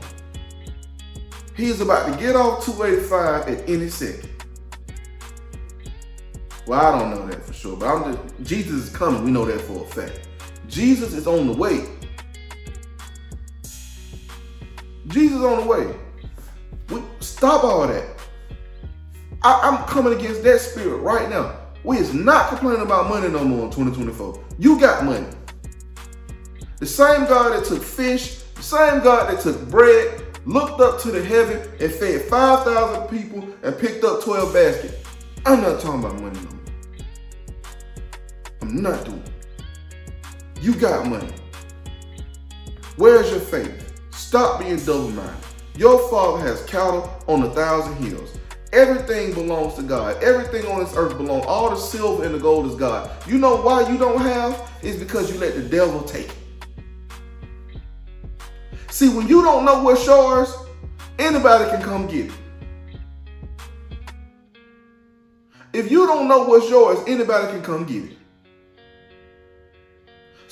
[1.56, 4.30] He is about to get off 285 at any second.
[6.68, 9.24] Well, I don't know that for sure, but I'm just Jesus is coming.
[9.24, 10.28] We know that for a fact.
[10.68, 11.86] Jesus is on the way.
[15.16, 15.96] Jesus on the way.
[16.90, 18.04] We, stop all that.
[19.44, 21.58] I, I'm coming against that spirit right now.
[21.86, 24.44] We is not complaining about money no more in 2024.
[24.60, 25.26] You got money.
[26.80, 31.12] The same God that took fish, the same God that took bread, looked up to
[31.12, 34.96] the heaven and fed 5,000 people and picked up 12 baskets.
[35.46, 37.06] I'm not talking about money no more.
[38.64, 40.62] I'm not doing it.
[40.62, 41.32] You got money.
[42.98, 43.85] Where's your faith?
[44.16, 45.36] Stop being double-minded.
[45.76, 48.38] Your father has cattle on a thousand hills.
[48.72, 50.22] Everything belongs to God.
[50.24, 51.46] Everything on this earth belongs.
[51.46, 53.10] All the silver and the gold is God.
[53.28, 54.72] You know why you don't have?
[54.82, 56.38] It's because you let the devil take it.
[58.90, 60.54] See, when you don't know what's yours,
[61.20, 62.32] anybody can come get it.
[65.74, 68.18] If you don't know what's yours, anybody can come get it.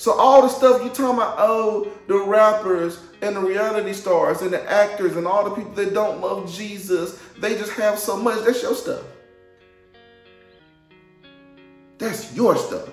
[0.04, 4.52] So all the stuff you talking about, oh, the rappers and the reality stars and
[4.52, 8.44] the actors and all the people that don't love Jesus, they just have so much.
[8.44, 9.00] That's your stuff.
[11.96, 12.90] That's your stuff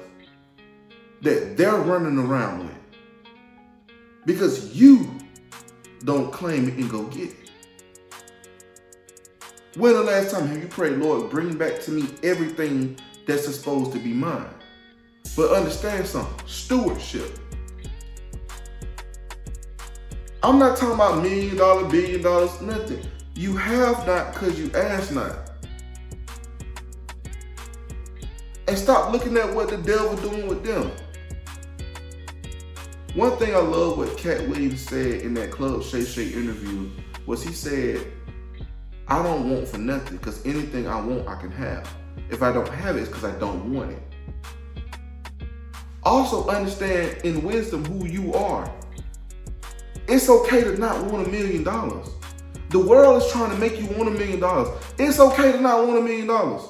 [1.19, 2.77] that they're running around with.
[4.25, 5.11] Because you
[6.05, 7.51] don't claim it and go get it.
[9.75, 12.97] When the last time have you prayed, Lord, bring back to me everything
[13.27, 14.60] that's supposed to be mine?
[15.35, 17.39] But understand something stewardship.
[20.43, 23.05] I'm not talking about million dollar, billion dollars, nothing.
[23.35, 25.51] You have not because you ask not.
[28.67, 30.91] And stop looking at what the devil doing with them.
[33.13, 36.89] One thing I love what Katt Williams said in that Club Shay Shay interview
[37.25, 38.05] was he said,
[39.07, 41.93] I don't want for nothing because anything I want, I can have.
[42.29, 44.01] If I don't have it, it's because I don't want it.
[46.03, 48.71] Also, understand in wisdom who you are.
[50.07, 52.09] It's okay to not want a million dollars.
[52.69, 54.69] The world is trying to make you want a million dollars.
[54.97, 56.63] It's okay to not want a million dollars.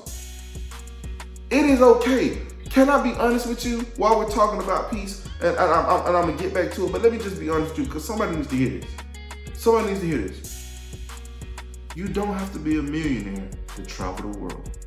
[1.50, 2.42] It is okay.
[2.70, 5.26] Can I be honest with you while we're talking about peace?
[5.42, 7.50] And, and, I'm, and I'm gonna get back to it, but let me just be
[7.50, 8.90] honest with you because somebody needs to hear this.
[9.54, 10.52] Somebody needs to hear this.
[11.96, 14.78] You don't have to be a millionaire to travel the world.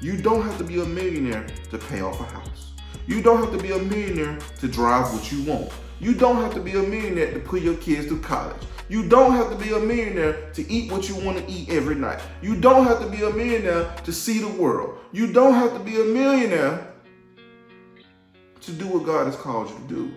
[0.00, 2.73] You don't have to be a millionaire to pay off a house.
[3.06, 5.70] You don't have to be a millionaire to drive what you want.
[6.00, 8.62] You don't have to be a millionaire to put your kids through college.
[8.88, 11.94] You don't have to be a millionaire to eat what you want to eat every
[11.94, 12.20] night.
[12.42, 14.98] You don't have to be a millionaire to see the world.
[15.12, 16.92] You don't have to be a millionaire
[18.60, 20.14] to do what God has called you to do.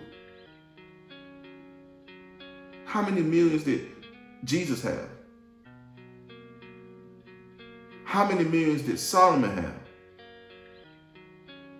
[2.84, 3.88] How many millions did
[4.44, 5.08] Jesus have?
[8.04, 9.87] How many millions did Solomon have?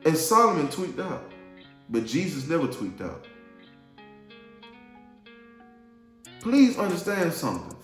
[0.08, 1.22] And Solomon tweaked out,
[1.90, 3.26] but Jesus never tweaked out.
[6.40, 7.76] Please understand something.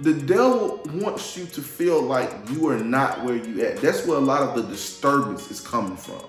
[0.00, 3.76] The devil wants you to feel like you are not where you at.
[3.82, 6.24] That's where a lot of the disturbance is coming from.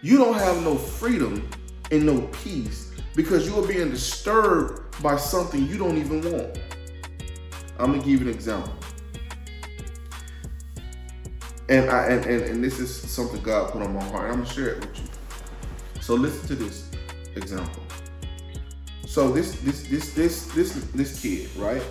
[0.00, 1.46] You don't have no freedom
[1.90, 6.58] and no peace because you are being disturbed by something you don't even want.
[7.78, 8.72] I'm gonna give you an example.
[11.68, 14.30] And I and, and, and this is something God put on my heart.
[14.30, 15.04] I'm gonna share it with you.
[16.00, 16.90] So listen to this
[17.36, 17.82] example.
[19.06, 21.82] So this this this this this this kid, right?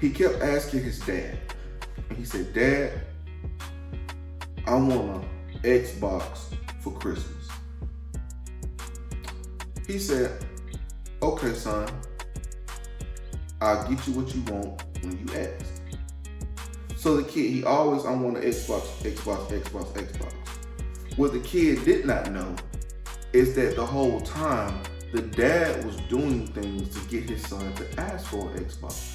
[0.00, 1.38] He kept asking his dad.
[2.08, 3.00] And he said, Dad,
[4.66, 7.48] I want an Xbox for Christmas.
[9.86, 10.44] He said,
[11.22, 11.88] Okay, son,
[13.60, 15.75] I'll get you what you want when you ask.
[17.06, 20.32] So the kid, he always, I want an Xbox, Xbox, Xbox, Xbox.
[21.16, 22.56] What the kid did not know
[23.32, 24.82] is that the whole time
[25.12, 29.08] the dad was doing things to get his son to ask for an Xbox.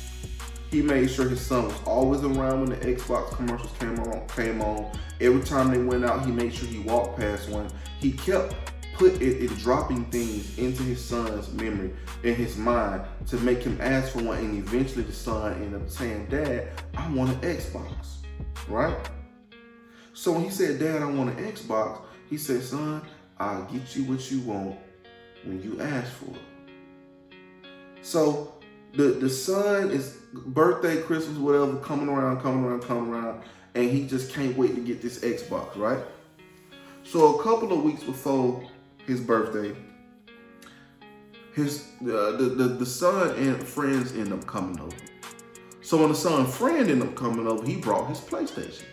[0.69, 4.25] He made sure his son was always around when the Xbox commercials came on.
[4.29, 4.89] Came on.
[5.19, 7.69] Every time they went out, he made sure he walked past one.
[7.99, 8.55] He kept
[8.93, 13.77] put it, it dropping things into his son's memory in his mind to make him
[13.81, 14.37] ask for one.
[14.37, 18.17] And eventually, the son ended up saying, "Dad, I want an Xbox."
[18.67, 18.97] Right.
[20.13, 23.01] So when he said, "Dad, I want an Xbox," he said, "Son,
[23.39, 24.77] I'll get you what you want
[25.43, 26.41] when you ask for it.
[28.01, 28.53] So
[28.93, 33.41] the the son is birthday, Christmas, whatever, coming around, coming around, coming around,
[33.75, 35.99] and he just can't wait to get this Xbox, right?
[37.03, 38.63] So a couple of weeks before
[39.12, 39.76] his birthday,
[41.53, 44.95] his uh, the, the the son and friends end up coming over.
[45.82, 48.86] So when the son's friend ended up coming over, he brought his PlayStation.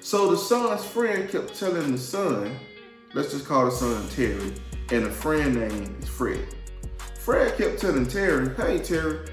[0.00, 2.58] So the son's friend kept telling the son,
[3.12, 4.54] let's just call the son Terry,
[4.90, 6.46] and the friend name is Fred.
[7.18, 9.28] Fred kept telling Terry, hey Terry,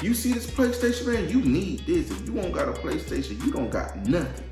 [0.00, 1.28] you see this PlayStation, man?
[1.28, 2.10] You need this.
[2.10, 4.51] If you don't got a PlayStation, you don't got nothing.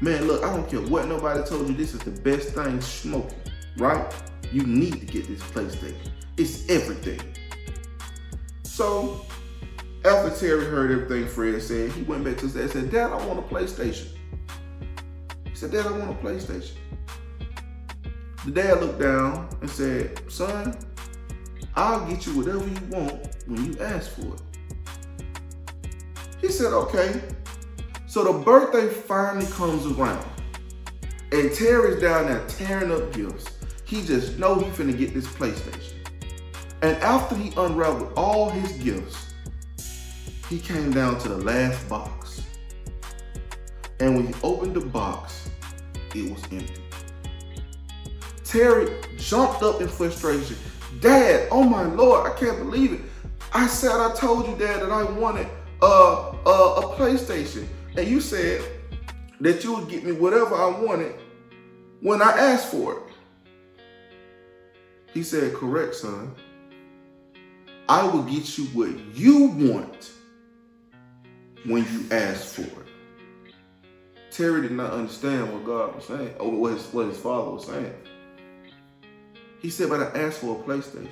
[0.00, 3.38] Man, look, I don't care what nobody told you, this is the best thing smoking,
[3.78, 4.12] right?
[4.52, 6.10] You need to get this PlayStation.
[6.36, 7.20] It's everything.
[8.64, 9.24] So,
[10.04, 13.12] after Terry heard everything Fred said, he went back to his dad and said, Dad,
[13.12, 14.08] I want a PlayStation.
[15.48, 16.72] He said, Dad, I want a PlayStation.
[18.44, 20.76] The dad looked down and said, Son,
[21.76, 24.42] I'll get you whatever you want when you ask for it.
[26.40, 27.22] He said, Okay.
[28.14, 30.24] So the birthday finally comes around.
[31.32, 33.46] And Terry's down there tearing up gifts.
[33.84, 35.94] He just know he finna get this PlayStation.
[36.82, 39.34] And after he unraveled all his gifts,
[40.48, 42.42] he came down to the last box.
[43.98, 45.50] And when he opened the box,
[46.14, 46.84] it was empty.
[48.44, 50.56] Terry jumped up in frustration.
[51.00, 53.00] Dad, oh my Lord, I can't believe it.
[53.52, 55.48] I said I told you, Dad, that I wanted
[55.82, 57.66] a, a, a PlayStation.
[57.96, 58.62] And you said
[59.40, 61.14] that you would get me whatever I wanted
[62.00, 63.02] when I asked for it.
[65.12, 66.34] He said, correct, son.
[67.88, 70.10] I will get you what you want
[71.66, 72.86] when you ask for it.
[74.30, 77.66] Terry did not understand what God was saying, or what his, what his father was
[77.66, 77.94] saying.
[79.60, 81.08] He said, but I asked for a PlayStation.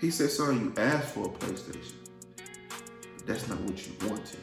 [0.00, 1.92] He said, son, you asked for a PlayStation.
[3.26, 4.38] That's not what you wanted.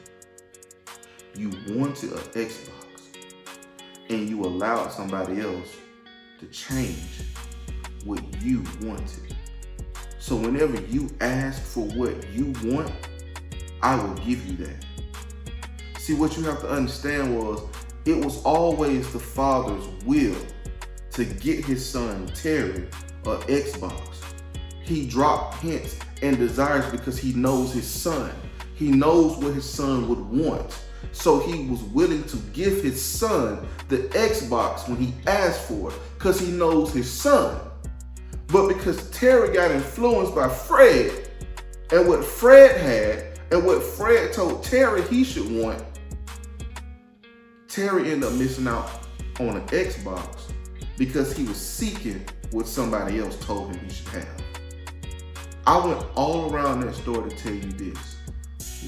[1.36, 2.72] You wanted an Xbox.
[4.10, 5.76] And you allowed somebody else
[6.40, 7.24] to change
[8.06, 9.36] what you wanted.
[10.20, 12.92] So whenever you ask for what you want,
[13.82, 14.86] I will give you that.
[16.00, 17.62] See, what you have to understand was
[18.06, 20.36] it was always the father's will
[21.12, 22.88] to get his son Terry
[23.26, 24.16] an Xbox.
[24.84, 28.32] He dropped hints and desires because he knows his son.
[28.76, 30.78] He knows what his son would want.
[31.12, 35.97] So he was willing to give his son the Xbox when he asked for it
[36.18, 37.60] because he knows his son.
[38.47, 41.30] But because Terry got influenced by Fred
[41.91, 45.84] and what Fred had and what Fred told Terry he should want,
[47.68, 48.89] Terry ended up missing out
[49.39, 50.51] on an Xbox
[50.97, 54.41] because he was seeking what somebody else told him he should have.
[55.68, 58.14] I went all around that store to tell you this.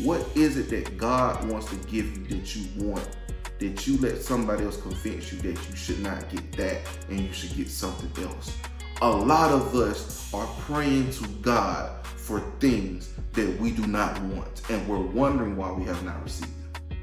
[0.04, 3.10] What is it that God wants to give you that you want?
[3.58, 7.34] That you let somebody else convince you that you should not get that and you
[7.34, 8.56] should get something else.
[9.02, 14.62] A lot of us are praying to God for things that we do not want,
[14.70, 16.52] and we're wondering why we have not received.
[16.52, 16.98] Them.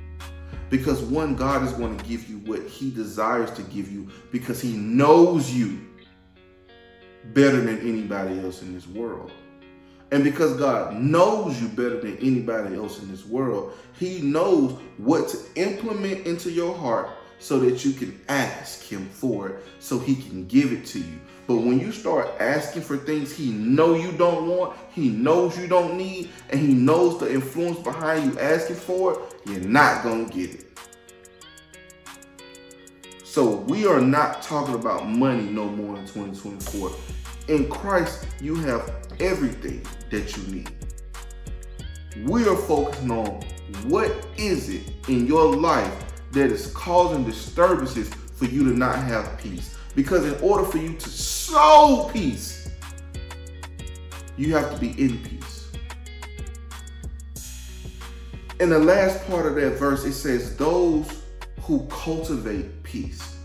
[0.71, 4.61] Because one, God is going to give you what He desires to give you because
[4.61, 5.81] He knows you
[7.33, 9.33] better than anybody else in this world.
[10.15, 15.29] And because God knows you better than anybody else in this world, He knows what
[15.31, 17.11] to implement into your heart
[17.41, 21.19] so that you can ask Him for it so He can give it to you.
[21.49, 25.67] But when you start asking for things He know you don't want, He knows you
[25.67, 30.33] don't need, and He knows the influence behind you asking for it, you're not to
[30.33, 30.79] get it.
[33.25, 36.93] So we are not talking about money no more in 2024.
[37.49, 40.71] In Christ, you have everything that you need.
[42.27, 43.43] We are focusing on
[43.89, 45.93] what is it in your life
[46.33, 49.77] that is causing disturbances for you to not have peace.
[49.95, 52.69] Because in order for you to sow peace,
[54.37, 55.71] you have to be in peace.
[58.61, 61.07] In the last part of that verse, it says, Those
[61.61, 63.37] who cultivate peace.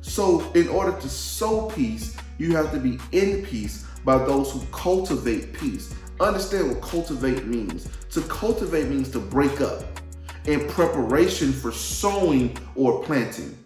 [0.00, 4.60] So, in order to sow peace, you have to be in peace by those who
[4.72, 5.94] cultivate peace.
[6.20, 7.88] Understand what cultivate means.
[8.10, 9.82] To cultivate means to break up
[10.46, 13.56] in preparation for sowing or planting.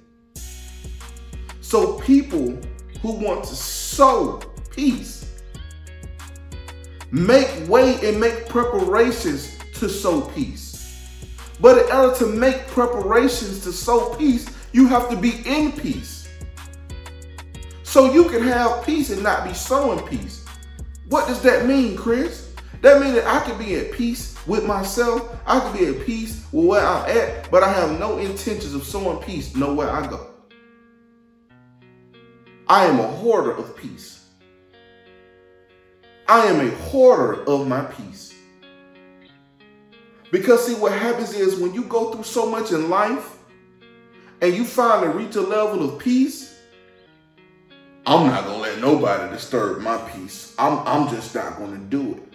[1.60, 2.58] So, people
[3.02, 5.30] who want to sow peace
[7.10, 10.68] make way and make preparations to sow peace.
[11.60, 16.17] But in order to make preparations to sow peace, you have to be in peace.
[17.88, 20.44] So you can have peace and not be sowing peace.
[21.08, 22.52] What does that mean, Chris?
[22.82, 25.34] That means that I can be at peace with myself.
[25.46, 28.84] I can be at peace with where I'm at, but I have no intentions of
[28.84, 30.26] sowing peace nowhere I go.
[32.68, 34.26] I am a hoarder of peace.
[36.28, 38.34] I am a hoarder of my peace.
[40.30, 43.38] Because see, what happens is when you go through so much in life
[44.42, 46.47] and you finally reach a level of peace,
[48.06, 50.54] I'm not gonna let nobody disturb my peace.
[50.58, 52.34] I'm, I'm just not gonna do it.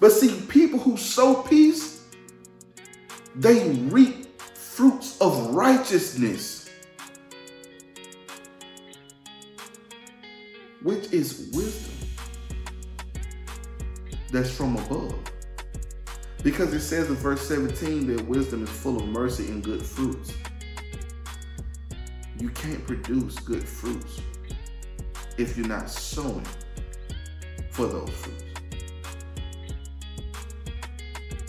[0.00, 2.02] But see, people who sow peace,
[3.34, 6.70] they reap fruits of righteousness,
[10.82, 11.94] which is wisdom
[14.32, 15.14] that's from above.
[16.42, 20.32] Because it says in verse 17 that wisdom is full of mercy and good fruits.
[22.38, 24.20] You can't produce good fruits
[25.38, 26.46] if you're not sowing
[27.70, 28.44] for those fruits.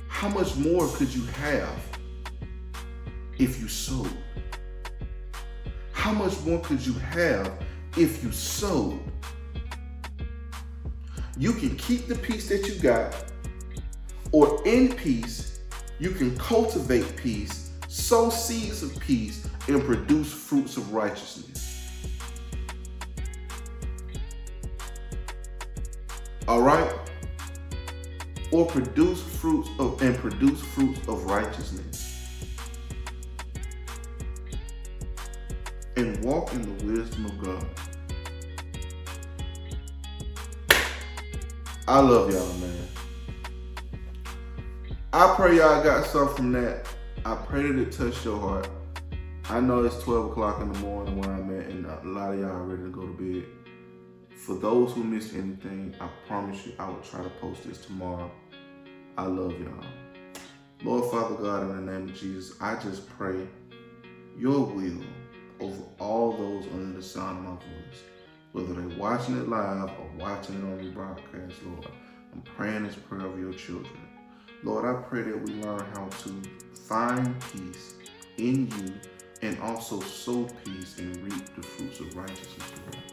[0.08, 1.80] How much more could you have
[3.38, 4.18] if you sowed?
[5.92, 7.52] How much more could you have
[7.98, 9.00] if you sowed?
[11.38, 13.14] You can keep the peace that you got
[14.32, 15.60] or in peace,
[16.00, 21.57] you can cultivate peace, sow seeds of peace, and produce fruits of righteousness.
[26.48, 26.90] All right?
[28.52, 32.14] Or produce fruits of and produce fruits of righteousness.
[35.98, 37.66] And walk in the wisdom of God.
[41.88, 42.88] I love y'all, man.
[45.14, 46.86] I pray y'all got something from that.
[47.26, 48.70] I pray that it touched your heart.
[49.50, 52.40] I know it's 12 o'clock in the morning where I'm at, and a lot of
[52.40, 53.46] y'all are ready to go to bed.
[54.48, 58.32] For those who missed anything, I promise you I will try to post this tomorrow.
[59.18, 59.84] I love y'all.
[60.84, 63.46] Lord Father God, in the name of Jesus, I just pray
[64.38, 65.02] your will
[65.60, 68.00] over all those under the sound of my voice,
[68.54, 71.88] whether they're watching it live or watching it on broadcast, Lord.
[72.32, 74.00] I'm praying this prayer of your children.
[74.64, 76.42] Lord, I pray that we learn how to
[76.88, 77.96] find peace
[78.38, 78.94] in you
[79.42, 83.07] and also sow peace and reap the fruits of righteousness.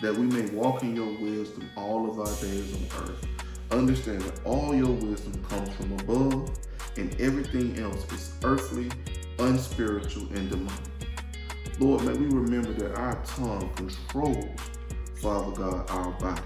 [0.00, 3.26] That we may walk in your wisdom all of our days on earth.
[3.70, 6.50] Understand that all your wisdom comes from above
[6.96, 8.90] and everything else is earthly,
[9.38, 10.72] unspiritual, and demonic.
[11.80, 14.60] Lord, may we remember that our tongue controls,
[15.20, 16.42] Father God, our body.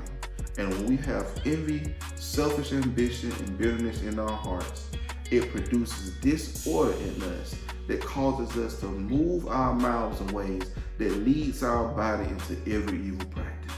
[0.58, 4.90] And when we have envy, selfish ambition, and bitterness in our hearts,
[5.30, 7.54] it produces disorder in us
[7.88, 10.62] that causes us to move our mouths in ways
[11.02, 13.72] that leads our body into every evil practice.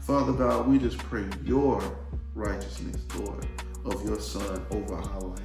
[0.00, 1.82] Father God, we just pray your
[2.34, 3.44] righteousness, Lord,
[3.84, 5.40] of your Son over our life.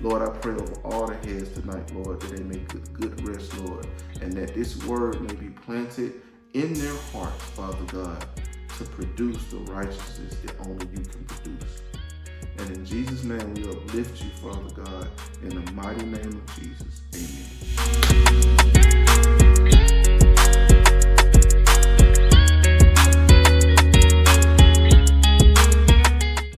[0.00, 3.58] Lord, I pray over all the heads tonight, Lord, that they may get good rest,
[3.60, 3.86] Lord,
[4.20, 6.12] and that this word may be planted
[6.52, 8.24] in their hearts, Father God,
[8.78, 11.82] to produce the righteousness that only you can produce.
[12.58, 15.08] And in Jesus' name, we uplift you, Father God,
[15.42, 17.02] in the mighty name of Jesus.